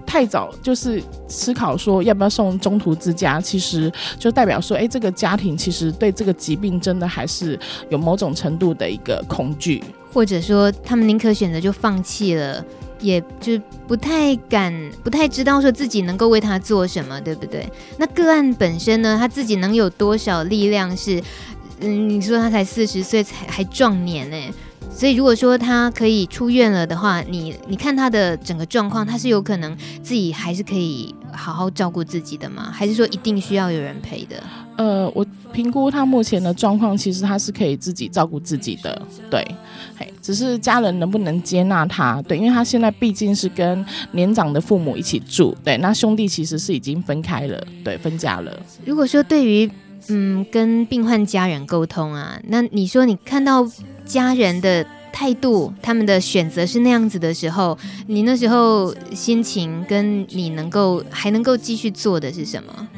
[0.06, 12.64] 太早就是思考说要不要送中途之家，其实就代表说，哎，这个家庭其实对这个疾病真的还是有某种程度的一个恐惧，或者说他们宁可选择就放弃了。
[13.00, 14.72] 也就不太敢，
[15.04, 17.68] 不太知道说自己能够为他做什么，对不对？
[17.98, 21.22] 那个案本身呢，他自己能有多少力量是？
[21.80, 24.36] 嗯，你说他才四十岁，才还壮年呢。
[24.90, 32.70] 所以如果说他可以出院了的话，你你看他的整个状况，他是有可能自己还是可以好好照顾自己的吗？
[32.72, 34.42] 还是说一定需要有人陪的？
[34.78, 39.46] 呃，我评估他目前的状况，其实他是可以自己照顾自己的，对，
[40.20, 48.58] 只是家人能不能接纳他，对，因为他现在毕竟是跟年长的父母一起住，对，那兄弟其实是已经分开了，对，分家了。
[48.84, 49.70] 如果说对于
[50.08, 53.66] 嗯跟病患家人沟通啊，那你说你看到
[54.04, 62.88] 家人的态度，他们的选择是那样子的时候，你那时候心情跟你能够还能够继续做的是什么？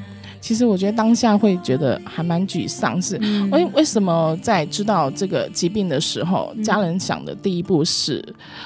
[0.48, 8.24] 其实我觉得当下会觉得还蛮沮丧，是为为什么在知道这个疾病的时候，嗯、家人想的第一步是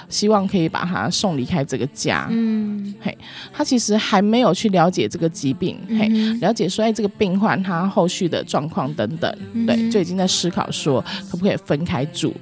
[0.08, 2.28] 希望可以把他送离开这个家。
[2.30, 3.18] 嗯，嘿，
[3.52, 12.32] 他其实还没有去了解这个疾病，嗯、嘿，了解说哎这个病患他后续的状况等等，嗯、对，就已经在思考说可不可以分开住。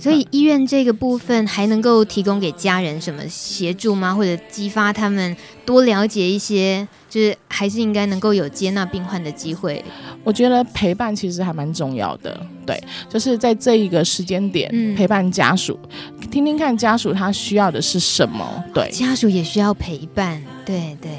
[0.00, 4.14] 所以医院这个部分还能够提供给家人什么协助吗？
[4.14, 6.86] 或者激发他们多了解一些？
[7.08, 9.82] 就是还是应该能够有接纳病患的机会。
[10.22, 18.62] 我觉得陪伴其实还蛮重要的，对，就是在这一个时间点陪伴家属，嗯、听听看家属他需要的是什么。
[18.74, 20.42] 对，家属也需要陪伴。
[20.66, 21.10] 对对，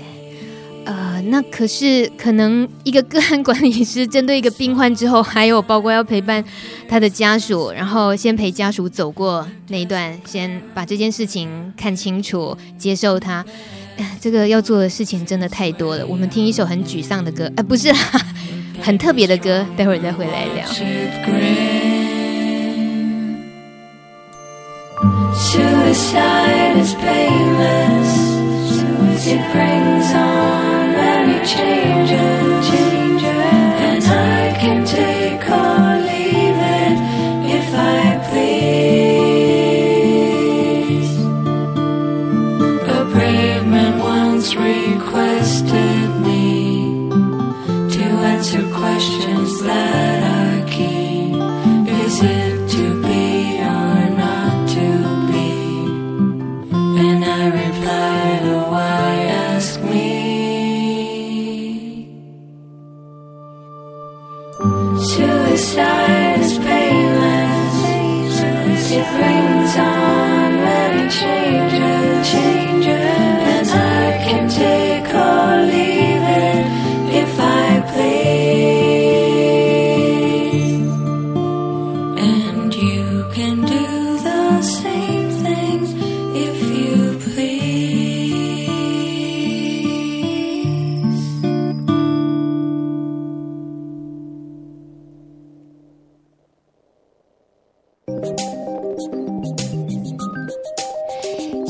[0.90, 6.44] 呃，那可是可能一个个案管理师针对一个病患之后，还有包括要陪伴
[6.88, 13.46] 他的家属，然后先陪家属走过那一段，先把这件事情看清楚，接受他。
[14.20, 16.04] 这个要做的事情真的太多了。
[16.08, 17.94] 我们听一首很沮丧的歌，呃，不是，
[18.82, 20.66] 很特别的歌，待会儿再回来聊。
[31.50, 32.49] changes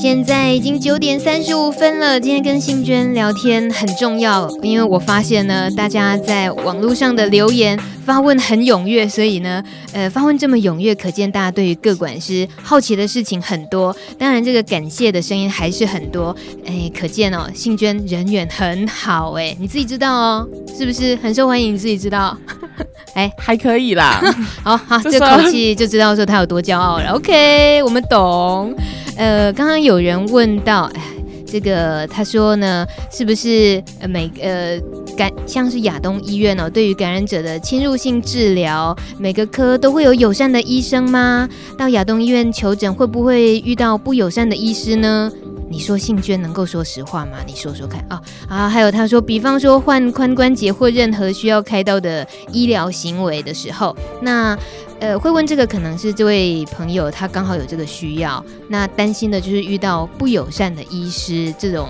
[0.02, 2.18] 现在已经九点三十五分了。
[2.18, 7.78] 今天跟信娟聊天很重要，因为我发现呢，大家在网络上的留言
[8.10, 13.96] 发问很踊跃，所以呢，呃，发问这么踊跃，可见大家对于各管师好奇的事情很多。
[14.18, 16.36] 当然，这个感谢的声音还是很多。
[16.66, 21.76] 哎，可见哦，信娟人缘很好，哎，你自己知道哦，是不是很受欢迎？
[21.76, 22.36] 你自己知道？
[23.14, 24.20] 哎，还可以啦。
[24.64, 27.12] 好 好， 这口气就知道说他有多骄傲了。
[27.12, 28.76] OK，我们懂。
[29.18, 31.02] 呃，刚刚有人问到，哎，
[31.46, 34.80] 这个他说呢，是不是呃每呃
[35.20, 41.50] 感像是亚东医院哦，对于感染者的侵入性治疗，每个科都会有友善的医生吗？
[41.78, 45.30] 到亚东医院求诊会不会遇到不友善的医师呢？
[45.70, 47.34] 你说信娟能够说实话吗？
[47.46, 48.70] 你说说看啊啊！
[48.70, 54.58] 还有他说，比方说换髋关节或任何需要开刀的医疗行为的时候，那。
[55.02, 61.88] 呃，会问这个可能是这位朋友他刚好有这个需要，那担心的就是遇到不友善的医师这种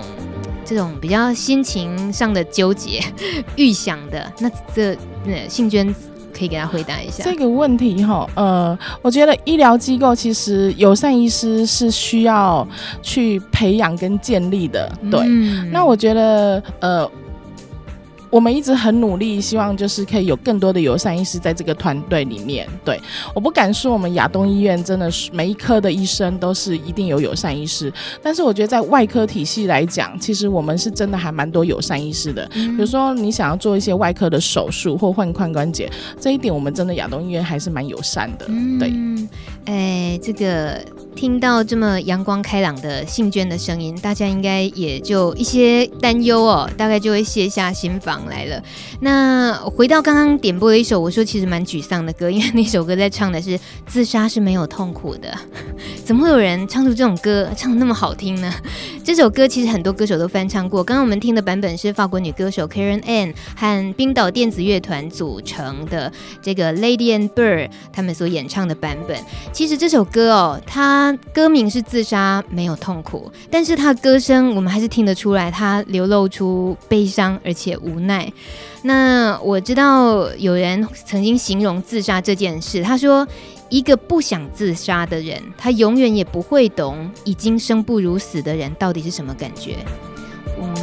[0.70, 3.02] 这种比较心情上的纠结，
[3.56, 4.32] 预想的。
[4.38, 5.92] 那这那信娟
[6.32, 8.24] 可以给他回答一下这个问题哈。
[8.36, 12.64] 呃，我觉得医疗机构其实友善医师是需要
[13.02, 14.88] 去培养跟建立的。
[15.10, 17.10] 对，嗯、那我觉得呃。
[18.30, 22.66] 我们一直很努力，希望就是可以有更多的友善医师在这个团队里面。
[22.84, 22.98] 对，
[23.34, 32.48] 我不敢说我们亚东医院真的是每一科的医生都是一定有友善医师，但是我觉得在外科体系来讲，其实我们是真的还蛮多友善医师的。
[32.54, 38.46] 嗯、比如说你想要做一些外科的手术或换髋关节，这一点我们真的亚东医院还是蛮友善的。
[38.78, 39.28] 对，嗯，
[39.64, 40.80] 哎，这个
[41.14, 48.24] 听到这么阳光开朗的信娟的声音，大家应该也就一些担忧哦，大概就会卸下心防。
[48.26, 48.62] 来了，
[49.00, 55.36] 那回到刚刚点播的一首，我说其实蛮沮丧的歌，因为那首歌在唱的是自杀是没有痛苦的，
[56.04, 58.52] 怎么会有人唱出这种歌，唱的那么好听呢？
[59.02, 69.18] 这首歌其实很多歌手都翻唱过，刚刚我们听的版本是法国女歌手 Karen Ann 和冰岛电子乐团组成的这个 Lady and Bird 他们所演唱的版本。
[69.52, 70.99] 其实这首歌哦，它
[71.32, 78.32] 歌名是自杀没有痛苦，但是他的歌声我们还是听得出来，他流露出悲伤而且无奈。
[78.82, 83.26] 那我知道有人曾经形容自杀这件事，他说
[83.68, 89.76] ：“一个不想自杀的人，他永远也不会懂已经生不如死的人到底是什么感觉。”
[90.60, 90.74] 嗯，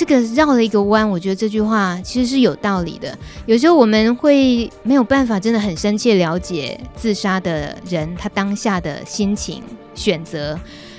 [0.00, 3.14] 这个绕了一个弯，我觉得这句话其实是有道理的。
[3.44, 9.62] 有时候我们会没有办法真的很深切了解自杀的人他当下的心情
[9.94, 10.58] 选择，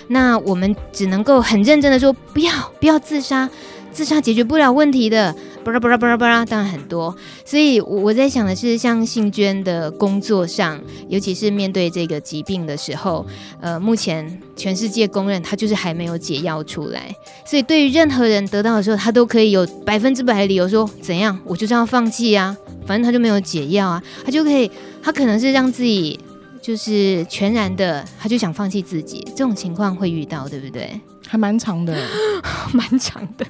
[0.10, 3.50] 那我们只能够很认真的说：“不要，不要自杀，
[3.92, 13.26] 自杀解决不了问题的。”巴拉巴拉巴拉巴拉，当然很多，所以我我在想的是，像信娟的工作上，尤其是面对这个疾病的时候，
[13.60, 22.56] 呃，目前全世界公认他就是还没有解药出来，所以对于任何人得到的时候，他都可以有百分之百的理由说怎样，我就是要放弃啊，
[22.88, 24.70] 反正他就没有解药啊，他就可以，
[25.04, 26.20] 他可能是让自己
[26.62, 31.00] 就是全然的，他就想放弃自己，这种情况会遇到，对不对？
[31.28, 31.96] 还蛮长的，
[32.74, 33.46] 蛮长的，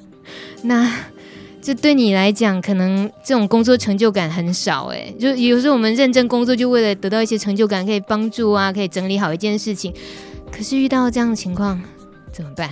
[0.62, 0.92] 那。
[1.62, 5.14] 这对你来讲，可能这种工作成就感很少哎。
[5.18, 9.94] 就有时候我们认真工作，就为了得到一些成就感，可以帮助啊，可以整理好一件事情。
[10.50, 11.80] 可是遇到这样的情况
[12.32, 12.68] 怎么办？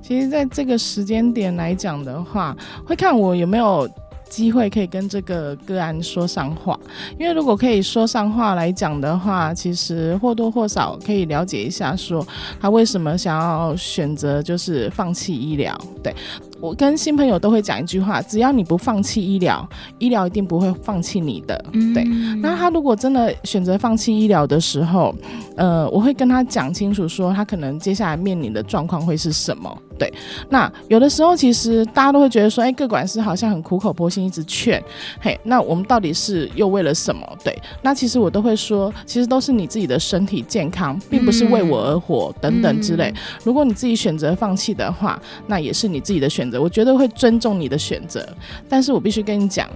[0.00, 3.90] 其实，在这个时间点来讲的话，会看我有没有。
[4.36, 6.78] 机会可以跟这个个案说上话，
[7.18, 12.26] 因为如果可以说上话来讲的话，其实或多或少可以了解一下，说
[12.60, 15.74] 他为什么想要选择就是放弃医疗。
[16.02, 16.14] 对，
[16.60, 19.66] 我跟新朋友都会讲一句话：只要你不放弃医疗，
[19.98, 21.64] 医疗一定不会放弃你的。
[21.72, 22.04] 嗯、对。
[22.42, 25.14] 那他如果真的选择放弃医疗的时候，
[25.56, 29.82] 呃，我会跟他讲清楚，说他可能接下来面临的状况会是什么。
[29.98, 30.12] 对。
[30.50, 34.82] 那有的时候，其实大家都会觉得说，哎，各管师好像很苦口婆心一直劝，
[35.20, 37.26] 嘿，那我们到底是又为了什么？
[37.44, 37.56] 对。
[37.82, 43.12] 那其实我都会说，其实都是你自己的身体健康，并不是为我而活、嗯、等等之类。
[43.44, 46.60] 如果你自己选择放弃的话，那也是你自己的选择。
[46.60, 48.26] 我觉得会尊重你的选择，
[48.68, 49.68] 但是我必须跟你讲，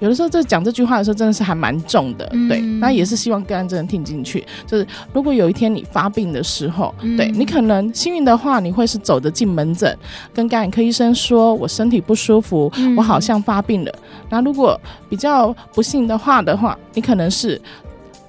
[0.00, 2.60] 有的时候在讲这句话的时候，真的是还蛮重的，嗯、对。
[2.80, 9.96] 那也是希望个案真的听进去，就是如果有一天你发病的时候，嗯、对你可能幸运的话，你会是走着进门诊，
[10.34, 13.94] 跟感染科医生说，我身体不舒服，嗯、我好像发病了。
[14.28, 17.60] 那如果比较不幸的话的话，你可能是。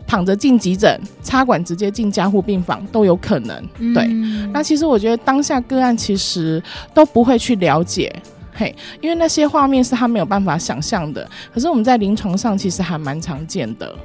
[0.07, 3.55] 躺着进急诊，插管直接进加护病房都有可能。
[3.93, 6.61] 对，嗯、那其实我觉得当下个案其实
[6.93, 8.13] 都不会去了解，
[8.53, 11.27] 嘿，因为那些画面是他没有办法想象的。
[11.53, 13.95] 可是我们在临床上其实还蛮常见的。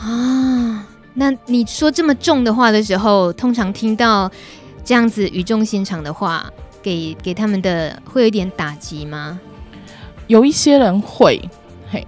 [0.00, 4.30] 啊，那你说这么重的话的时候，通常听到
[4.84, 6.50] 这样子语重心长的话，
[6.82, 9.38] 给给他们的会有一点打击吗？
[10.26, 11.40] 有一些人会，
[11.90, 12.06] 嘿。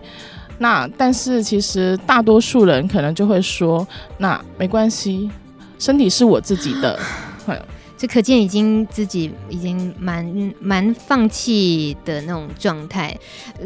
[0.58, 5.30] 那但是其实大多数人可能就会说，那没关系，
[5.78, 6.98] 身体是我自己的。
[7.96, 13.16] 这可见已经自己已经蛮蛮放弃的那种状态。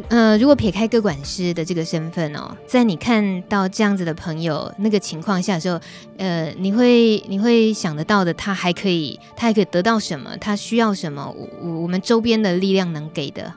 [0.09, 5.81] 呃，如果撇开个管师的这个身份哦，在你看到这样子的朋友那个情况下的时候，
[6.17, 10.37] 呃，你会你会想得到的，他还可以他还可以得到什么？
[10.37, 11.35] 他需要什么？
[11.37, 13.53] 我我们周边的力量能给的？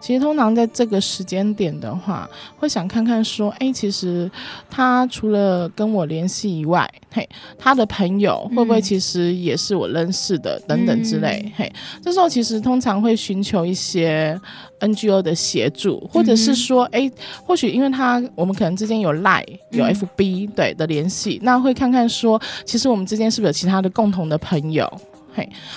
[0.00, 4.30] 其实通常在这个时间点的话，会想看看说，哎，其实
[4.70, 7.28] 他除了跟我联系以外，嘿，
[7.58, 11.70] 他的朋友会不会其实也是我认识的，嗯、等等之类，嘿，
[12.02, 14.38] 这时候其实通常会寻求一些
[14.80, 17.10] NGO 的协助，或者是说，哎，
[17.44, 24.90] 或许因为他我们可能之间有 Line 有 FB、嗯、对的联系，那会看看说，其实我们之间是不是有其他的共同的朋友。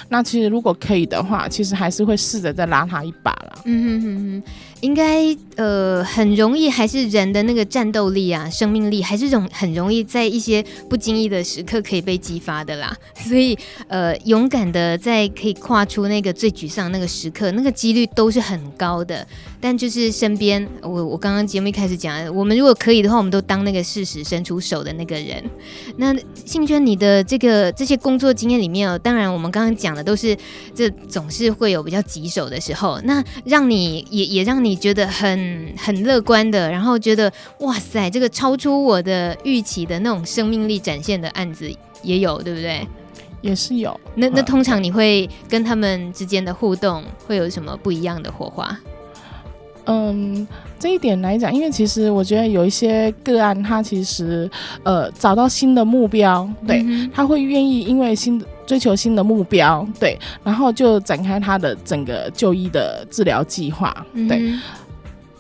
[0.09, 3.59] 那其实如果可以的话，其实还是会试着再拉他一把啦。
[3.65, 4.43] 嗯哼哼哼，
[4.83, 12.93] 应该呃很容易，还是人的那个战斗力啊、生命力，还是容很容易在一些不经意的时刻可以被激发的啦。
[13.25, 13.57] 所以
[13.87, 19.25] 呃，勇敢的在可以跨出那个最沮丧那个时刻，那个几率都是很高的。
[19.61, 25.41] 但就是身边，我我刚刚节目一开始讲，我们如果可以的话，我们都当那个适时伸出手的那个人。
[25.95, 26.13] 那
[26.43, 30.37] 信娟，你的这个这些工作经验里面哦，当然我们刚刚讲的都是，
[30.75, 32.99] 这总是会有比较棘手的时候。
[33.05, 41.71] 那让你也也让你觉得很很乐观的，然后觉得哇塞，这个超出我的预期的那种生命力展现的案子
[42.01, 42.87] 也有，对不对？
[43.41, 43.99] 也是有。
[44.15, 48.79] 那那通常你会跟他们之间的互动会有什么不一样的火花？
[49.85, 50.47] 嗯，
[50.79, 54.49] 这一点来讲，因为其实我觉得有一些个案，他其实
[54.83, 64.53] 呃找到新的目标，对，嗯、他会愿意因为新追求新的目标，对，然后就展开他的整个就医的治疗计划，对。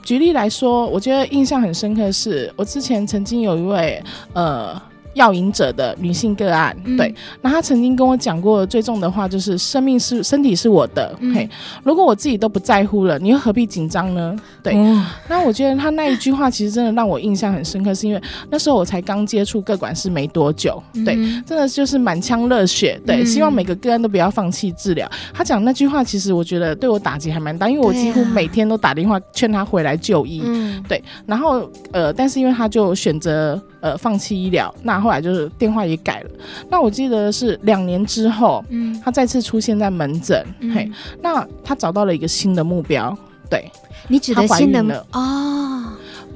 [0.03, 4.81] 举例来说，我觉得印象很深刻的是，我之前曾经有一位呃。
[5.13, 11.47] 药瘾者的女性个案，嗯、对，那她曾经跟我讲过最重的话，就是生命是身体是我的，嗯、嘿，
[11.83, 14.35] 如果我自己都不在乎了，你又何必紧张呢？
[14.63, 25.07] 对，嗯、那我觉得她那一句话其实真的让我印象很深刻，是因为那时候我才刚接触各管师没多久，对，嗯、真的就是满腔热血，对，嗯、希望每个个案都不要放弃治疗。
[25.31, 35.02] 她讲那句话，其实我觉得对我打击还蛮大，因为我几乎每天都打电话劝她回来就医，嗯、对，然后呃，但是因为她就选择呃放弃医疗，那。
[35.03, 36.29] 后来就是电话也改了，
[36.69, 40.89] 那我记得是两年之后，嗯，他再次出现在门诊，嗯、嘿，
[41.21, 43.15] 那他找到了一个新的目标，
[43.49, 43.69] 对，
[44.07, 45.83] 你指的新的了哦，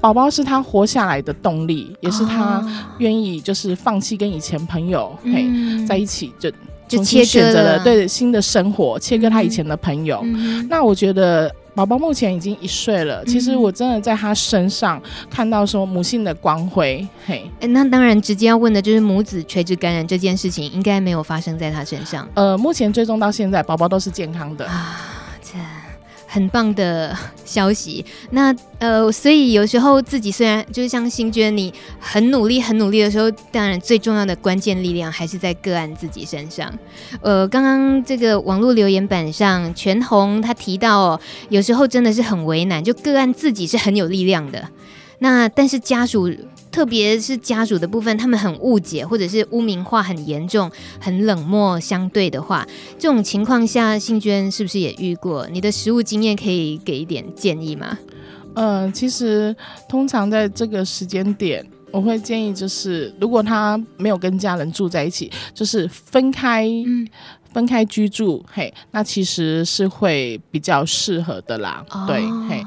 [0.01, 2.61] 宝宝是他活下来的动力，也是他
[2.97, 5.47] 愿意就是放弃跟以前朋友、哦、嘿
[5.87, 6.51] 在一起就
[6.89, 11.49] 重新选择了对新的生活，切割他以前的朋友，嗯、那我觉得。
[11.77, 14.99] 宝宝目前已经一岁了，其实我真的在他身上
[15.29, 17.07] 看到说母性的光辉。
[17.23, 22.27] 嘿，那当然直接要问的就是母子垂直感染这件事情，应该没有发生在他身上。
[22.33, 24.99] 呃，目前追踪到现在，宝宝都是健康的啊。
[26.27, 28.05] 很棒的消息。
[28.29, 36.71] 那呃，所以有时候自己虽然就是像新娟，你很努力、很努力的时候，当然最重要的关键力量还是在个案自己身上。
[37.21, 44.69] 呃，刚刚这个网络留言板上，全红他提到哦，有时候真的是很为难，就个案自己是很有力量的，
[45.19, 46.29] 那但是家属。
[46.71, 52.67] 特别是家属的部分，他们很误解或者是污名化很严重、很冷漠相对的话，
[52.99, 55.47] 这种情况下，信娟是不是也遇过？
[55.51, 57.97] 你的实务经验可以给一点建议吗？
[58.55, 59.55] 嗯、呃，其实
[59.87, 67.07] 通常在这个时间点，我会建议就是，如果他没有跟家人住在一起，就是分开，嗯、
[67.53, 71.85] 分开居住，嘿，那其实是会比较适合的啦。
[71.91, 72.63] 哦、对，嘿。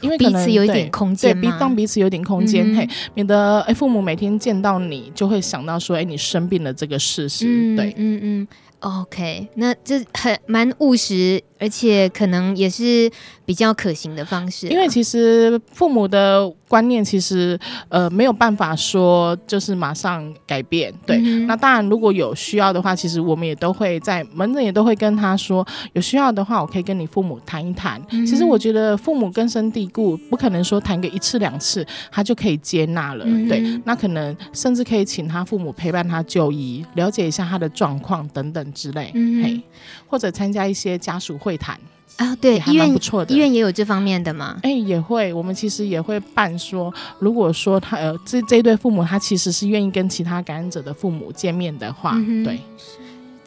[0.00, 8.48] 因为彼此有一点空间，对，让彼此有点空间，嘿，免得哎父母每天见到你就会想到说，哎，你生病了这个事实，嗯、对，嗯嗯
[8.80, 13.10] ，OK，那这很蛮务实，而且可能也是
[13.44, 16.52] 比较可行的方式，因为其实父母的。
[16.70, 17.58] 观念其实
[17.88, 21.16] 呃没有办法说就是马上改变，对。
[21.16, 28.00] 嗯、那当然如果有需要的话，其实我们也都会在门诊也都会跟他说，有需要的话我可以跟你父母谈一谈。
[28.10, 33.60] 嗯、其实我觉得父母根深蒂固，不可能说谈个一次两次他就可以接纳了，嗯、对。
[33.84, 39.60] 那可能甚至可以请他父母陪伴他就医，了解一下他的状况等等之类，嗯、嘿，
[40.06, 41.78] 或者参加一些家属会谈。
[42.16, 44.58] 啊，对，医院不错的，医院也有这方面的吗？
[44.62, 52.60] 哎，也会，我们其实也会办说，如果说他呃这这一对父母他其实是愿意跟其他感染者的父母见面的话，嗯、对。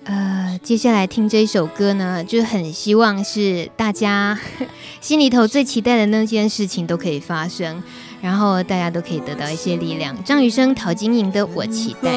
[0.05, 4.37] 呃，接下来听这一首歌呢，就很希望是大家
[4.99, 7.83] 心里头最期待的那件事情都可以发生，
[8.21, 10.21] 然后大家都可以得到一些力量。
[10.23, 12.11] 张雨生、陶晶莹的《我期待》。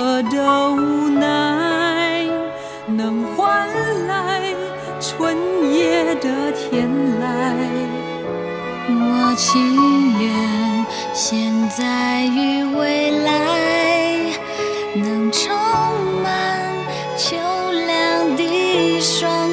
[4.99, 5.37] 春
[5.75, 6.89] 夜的天
[7.21, 7.25] 籁，
[8.89, 13.29] 我情愿现在与未来
[14.95, 15.55] 能充
[16.23, 16.73] 满
[17.17, 17.37] 秋
[17.87, 19.46] 凉的霜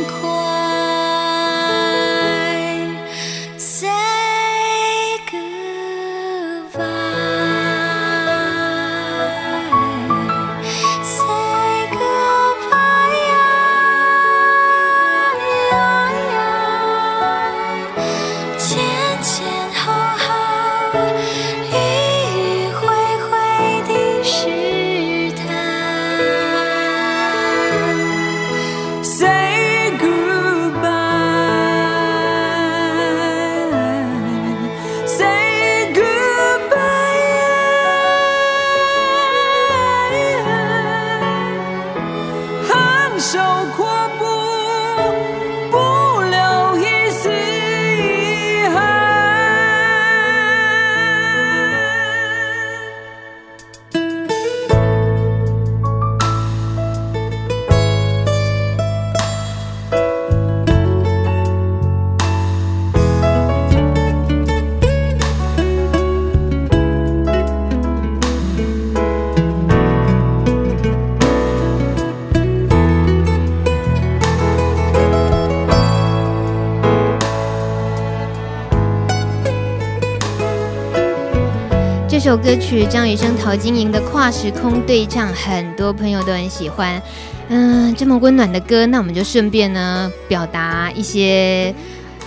[82.37, 87.01] 歌曲张雨生、陶晶莹的跨时空对唱，很多朋友都很喜欢。
[87.49, 91.73] 嗯，这么温暖的歌，那我们就顺便呢表达一些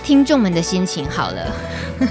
[0.03, 1.51] 听众们的心情好了。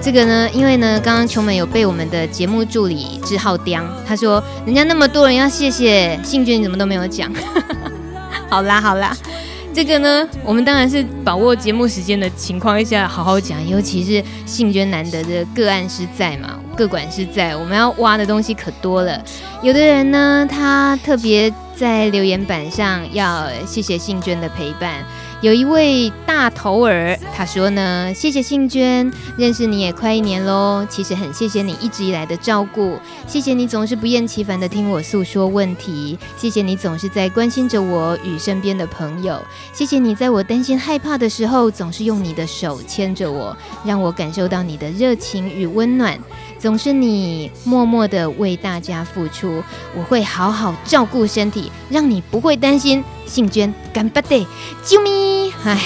[0.00, 7.32] 这个呢，因为呢，刚刚琼美有被我们的节目助理志浩刁，他说人家那么多人要谢谢信娟，你怎么都没有讲？
[8.50, 9.16] 好啦好啦，
[9.72, 16.60] 这个呢，我们当然是把握节目时间的情况下好好讲，尤其是信娟难得的个案是在嘛。
[16.74, 19.22] 各管是在，我们要挖的东西可多了。
[19.62, 25.04] 有的人呢，他特别在留言板上要谢谢信娟的陪伴。
[25.40, 30.86] 有一位大头儿，他说呢：“谢谢信娟，认识你也快一年喽。
[30.88, 39.38] 其实很谢谢你一直以来的照顾，谢谢你总是不厌其烦的听我诉说问题，谢谢你总是在关心着我与身边的朋友，
[39.74, 43.54] 谢谢你在我担心害怕的时候，总是用你的手牵着我，
[43.84, 46.18] 让我感受到你的热情与温暖。
[46.64, 49.62] 总是你默默的为大家付出，
[49.94, 54.46] 我会好好照顾身体，让你不会担心。”信娟，干巴爹，
[54.82, 55.52] 啾咪！
[55.62, 55.78] 哎，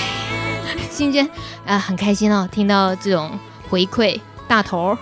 [0.88, 1.28] 信娟
[1.66, 3.36] 啊，很开心哦，听到这种
[3.68, 4.96] 回馈，大头。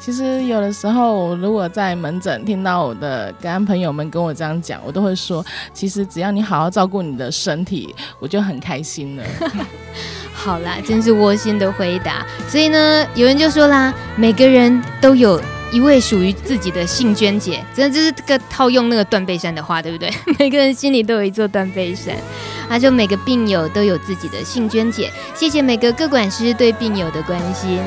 [0.00, 9.24] 其实有的时候，如果在门诊听到我的个案朋友们跟我这样讲，我都会说，其实只要你好好照顾你的身体，我就很开心了。
[10.42, 12.24] 好啦，真是窝心的回答。
[12.48, 15.40] 所以呢，有人就说啦，每个人都有。
[15.72, 20.12] 一位属于自己的幸娟姐，真的就是个套用那个断背山的话，对不对？
[20.36, 22.16] 每个人心里都有一座断背山，
[22.68, 25.08] 啊，就每个病友都有自己的幸娟姐。
[25.32, 27.78] 谢谢每个各管师对病友的关心。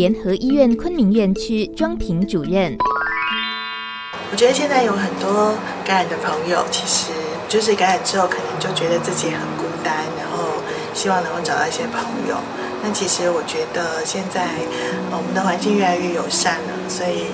[0.00, 2.74] 联合医院昆明院区庄平主任，
[4.32, 5.52] 我觉得现在有很多
[5.84, 7.12] 感染的朋友，其实
[7.50, 10.56] 就是感染之后，可能就觉得自己很孤单，然后
[10.94, 12.34] 希望能够找到一些朋友。
[12.82, 14.48] 那其实我觉得现在
[15.12, 17.28] 我们的环境越来越友善了，所以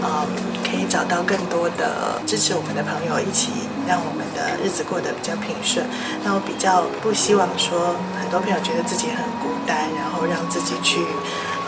[0.00, 0.22] 嗯，
[0.62, 3.50] 可以找到更多的支持我们的朋友，一起
[3.88, 5.84] 让我们的日子过得比较平顺。
[6.22, 11.02] 那我比较不希望说很多朋友觉得自己很孤单，然后让自己去。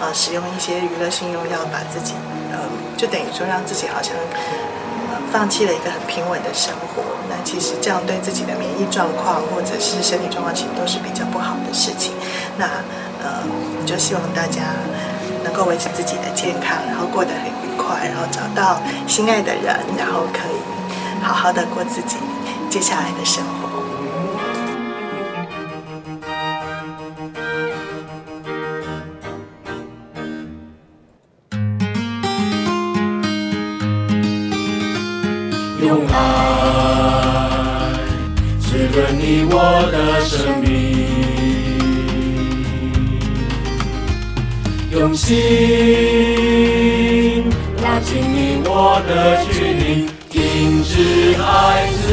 [0.00, 2.14] 呃，使用一些娱乐性用药，把自己，
[2.50, 2.58] 呃，
[2.96, 4.12] 就等于说让自己好像，
[5.32, 7.02] 放弃了一个很平稳的生活。
[7.28, 12.12] 那其实这样对自己的免疫状况或者是身体状况，其实都是比较不好的事情。
[12.58, 12.66] 那，
[13.22, 13.42] 呃，
[13.86, 14.62] 就希望大家
[15.42, 20.58] 能够维持自己的健康，然后过得很愉快，然后找到心爱的人，然后可以
[21.22, 22.16] 好好的过自己
[22.70, 23.63] 接下来的生活。
[35.94, 36.12] 用爱
[38.58, 39.54] 滋润你我
[39.92, 40.66] 的生命，
[44.90, 45.32] 用心
[47.80, 50.92] 拉近你我的距离，停止
[51.40, 52.06] 孩子，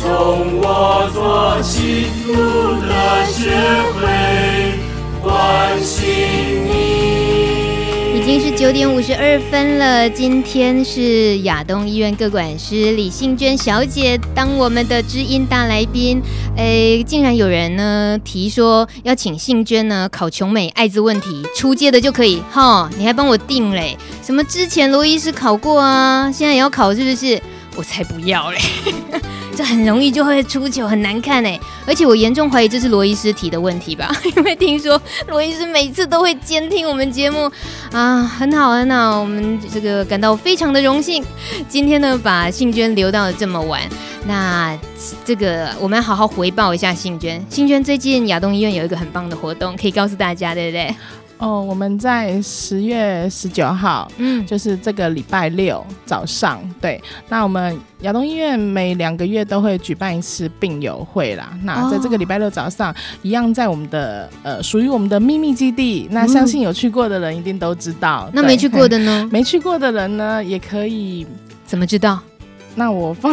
[0.00, 0.66] 从我
[1.14, 1.16] 做
[1.62, 2.34] 起，路
[2.82, 2.90] 德
[3.30, 3.38] 学
[3.94, 4.02] 会
[5.22, 5.24] 关
[5.84, 5.95] 心。
[8.56, 10.08] 九点五十二分了。
[10.08, 16.22] 今天是亚东医院各管师李杏娟小姐当我们的知音大来宾。
[16.56, 23.94] 诶，竟然有人呢提说要请杏娟呢考琼美艾滋问题出街的就可以哈，你还帮我定嘞？
[24.22, 26.32] 什么之前罗医师考过啊？
[26.32, 27.40] 现在也要考是不是？
[27.76, 28.58] 我才不要嘞！
[29.56, 31.58] 这很容易就会出糗，很难看哎！
[31.86, 34.14] 而且我严重怀疑这是罗医师提的问题吧？
[34.36, 37.50] 因为听说罗医师每次都会监听我们节目
[37.90, 41.24] 啊，很好很好，我们这个感到非常的荣幸。
[41.70, 43.80] 今天呢，把信娟留到了这么晚，
[44.26, 44.78] 那
[45.24, 47.42] 这个我们要好好回报一下信娟。
[47.48, 50.94] 信娟最近亚东医院有一个很棒的活动，可以告诉大家，对不对？
[51.38, 57.02] 哦，我们在十月十九号，嗯，就是这个礼拜六早上，对。
[57.28, 61.50] 那我们亚东医院每两个月都会举办一次病友会啦。
[61.62, 66.08] 那在这个礼拜六早上，哦、一样在我们的呃属于我们的秘密基地。
[66.10, 68.24] 那相信有去过的人一定都知道。
[68.28, 69.28] 嗯、那没去过的呢？
[69.30, 71.26] 没去过的人呢，也可以
[71.66, 72.18] 怎么知道？
[72.76, 73.32] 那我放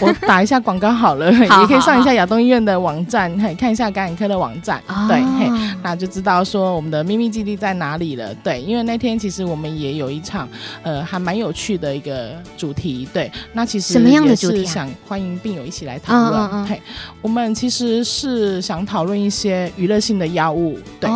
[0.00, 5.50] 我打一下广告好了， 好好好也可以上一下亚东医院的网站，嘿，看一下感染科的网站，哦、对，嘿，
[5.82, 8.34] 那就知道说我们的秘密基地在哪里了。
[8.36, 10.48] 对，因为那天其实我们也有一场，
[10.82, 13.06] 呃，还蛮有趣的一个主题。
[13.12, 14.64] 对，那其实什么样的主题？
[14.64, 16.66] 想欢迎病友一起来讨论。
[16.66, 16.80] 嘿，
[17.20, 20.78] 我们其实是想讨论一些娱乐性的药物。
[20.98, 21.10] 对，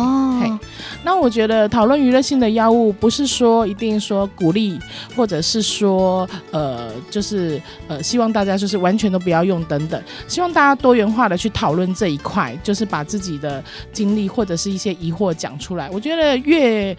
[1.03, 4.79] 那我觉得讨论娱乐性的药物，不是说一定说鼓励，
[5.15, 7.61] 或者是说呃，就是。
[7.87, 15.89] 呃，希望大家就是完全都不要用等等，希望大家多元化的去讨论这一块，就是把自己的经历或者是一些疑惑讲出来。
[15.89, 16.95] 我觉得越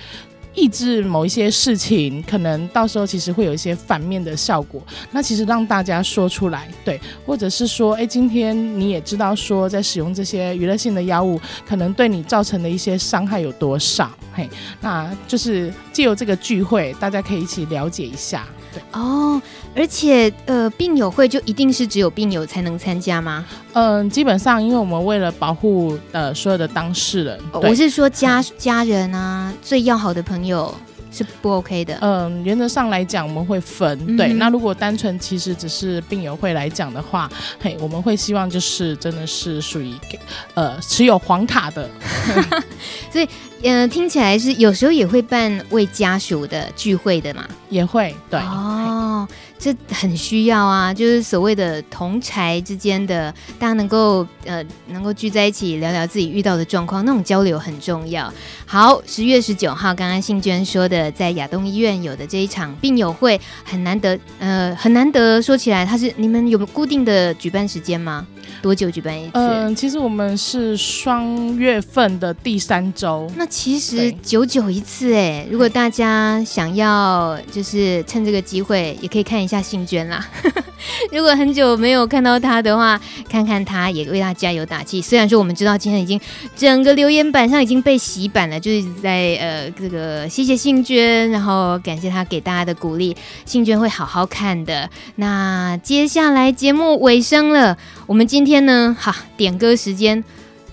[0.59, 4.83] 抑制某一些事情，可能到时候其实会有一些反面的效果。
[5.13, 14.11] 那其实让大家说出来，对，或者是说，哎，今天你也知道说，在使用这些娱乐性的药物，可能对你造成的一些伤害有多少？
[14.35, 14.51] 嘿，
[14.81, 18.45] 那就是借由这个聚会，大家可以一起了解一下。
[18.73, 19.41] 对哦。
[19.79, 23.47] 而且，呃，病友会就一定是只有病友才能参加吗？
[23.74, 30.74] 嗯，基本上，因为我们为了保护呃所有的当事人，我是说家家人啊，最要好的朋友
[31.12, 31.97] 是不 OK 的。
[32.01, 33.97] 嗯，原则上来讲，我们会分。
[34.05, 40.18] 嗯、对，那如果单纯其实只是病友会来讲的话，嘿，我们会希望就是真的是属于给
[40.55, 41.89] 呃持有黄卡的，
[43.12, 43.29] 所以。
[43.61, 49.26] 嗯、呃，听起来是有时候也会办为家属的聚会的嘛，也会对哦，
[49.59, 58.33] 这很需要啊，就是所谓的同侪之间的，大家能够呃能够聚在一起聊聊自己遇到的状况，那种交流很重要。
[58.65, 65.43] 好，十月十九号，刚刚信娟说的，在亚东医院有的这一场病友会很难得，呃，很难得。
[65.43, 68.27] 说起来，它是你们有固定的举办时间吗？
[68.63, 69.33] 多久举办一次？
[69.35, 73.31] 嗯、呃，其实我们是双月份的第三周。
[73.37, 75.47] 那其实九九一次哎。
[75.51, 80.27] 如果大家想要，就是趁这个机会，也可以看一下信娟啦。
[81.13, 85.01] 如果很久没有看到他的话，看看他也为他加油打气。
[85.03, 86.21] 虽然说我们知道今天已经
[86.57, 93.17] 整个留言板上已经被洗版了，就是在呃这个谢谢信娟，然后感谢他给大家的鼓励。
[93.45, 94.89] 信娟会好好看的。
[95.17, 100.25] 那接下来节目尾声了，我们今天呢，哈点歌时间。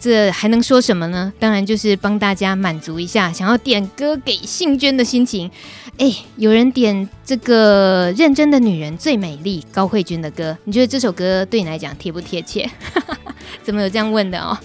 [0.06, 1.34] 这还能说什么呢？
[1.40, 5.50] 当然就是帮大家满足一下想要点歌给信娟的心情。
[5.98, 12.70] 哎，有人点这个认真的女人最美丽，高慧君的歌，你觉得这首歌对你来讲贴不贴切？
[13.66, 14.56] 怎么有这样问的哦？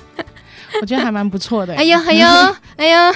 [0.83, 1.75] 我觉得还蛮不错的。
[1.75, 2.27] 哎呦哎呦
[2.77, 3.15] 哎呦！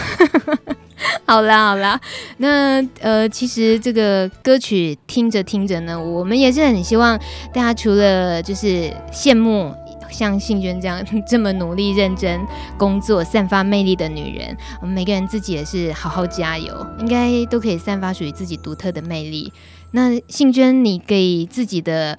[1.26, 2.00] 好啦好啦，
[2.38, 7.18] 那呃，其实这个歌曲听着听着呢，我们也是很希望
[7.52, 9.74] 大家除了就是羡慕
[10.14, 12.40] 像信娟这样 这么努力认真
[12.78, 19.52] 工作、散发魅力的女人，我们每个人自己也是好好加油，应该都可以散发属于自己独特的魅力。
[19.90, 22.18] 那信娟，你给自己的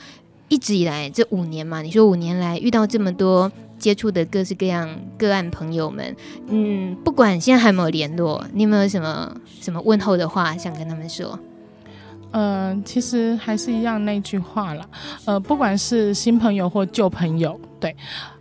[0.50, 3.52] 一直以来这五年嘛，你说五年来遇到这么多。
[3.78, 6.16] 接触的各式各样个案朋友们，
[6.48, 11.38] 嗯，不管现在还有没有联络，你有没有什么什么问候的话想跟他们说？
[12.38, 14.86] 嗯、呃，其实还是一样那句话啦，
[15.24, 17.96] 呃，不管是新朋友或旧朋友，对，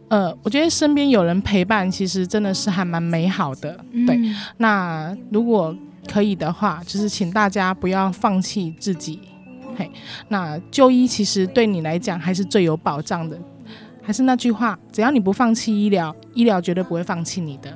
[0.08, 4.16] 呃，我觉得身边有人陪伴，其实真的是还蛮美好的，对。
[4.16, 5.74] 嗯、那如果
[6.08, 9.20] 可以的话，就是请大家不要放弃自己，
[9.76, 9.88] 嘿，
[10.26, 13.38] 那就医其实对你来讲还是最有保障的。
[14.02, 17.72] 还是那句话，只要你不放弃医疗，医疗绝对不会放弃你的。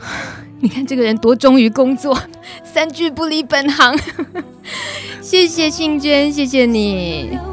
[0.60, 2.18] 你看这个人多忠于工作，
[2.64, 3.98] 三句不离本行。
[5.20, 7.49] 谢谢信娟，谢谢你。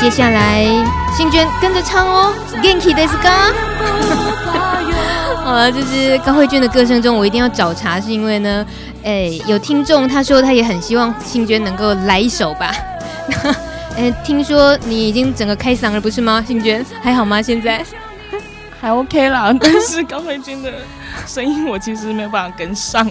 [0.00, 0.64] 接下来，
[1.16, 2.32] 新娟跟着唱哦
[2.62, 3.52] ，Genki desu ka？
[5.44, 8.64] 好了，就是高慧娟的歌声中，我一定要找茬，是因为呢，
[9.02, 12.70] 哎，有听众他说他也很希望新娟能够来一首吧。
[13.96, 16.44] 哎，听说你已经整个开嗓了，不是吗？
[16.46, 17.42] 新娟还好吗？
[17.42, 17.84] 现在
[18.80, 20.70] 还 OK 啦， 但是高慧君的
[21.26, 23.10] 声音我其实没有办法跟上。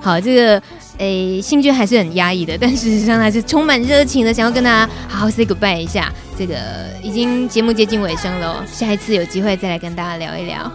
[0.00, 0.62] 好，这个。
[0.98, 6.12] 诶，兴趣还是很压抑的，但事实上还是充满热情的，想要跟大家好好 say goodbye 一下。
[6.38, 6.56] 这个
[7.02, 10.70] 已经节目接近尾声了，下一次有机会再来跟大家聊一聊。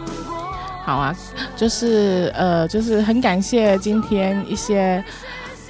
[0.86, 1.15] 好啊，
[1.55, 5.03] 就是呃，就是很感谢今天一些。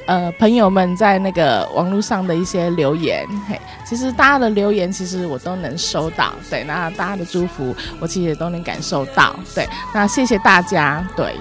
[0.10, 11.36] 呃，朋友们在那个网络上的一些留言，嘿，其实大家的留言其实我都能收到，对，那大家的祝福我其实也都能感受到，对，那谢谢大家，对，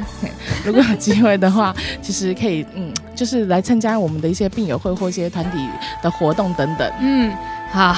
[0.67, 5.67] 如果有机会的话，其实可以，嗯，就是来参加我们的一些病友会或一些团体
[6.03, 7.35] 的活动等等，嗯，
[7.73, 7.97] 好，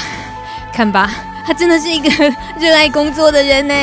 [0.73, 1.11] 看吧，
[1.45, 2.09] 他真的是一个
[2.61, 3.75] 热爱工作的人呢，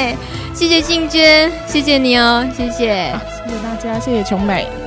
[0.54, 3.14] 谢谢信娟，谢谢你哦，谢谢，
[3.46, 4.87] 谢谢大家，谢谢琼美。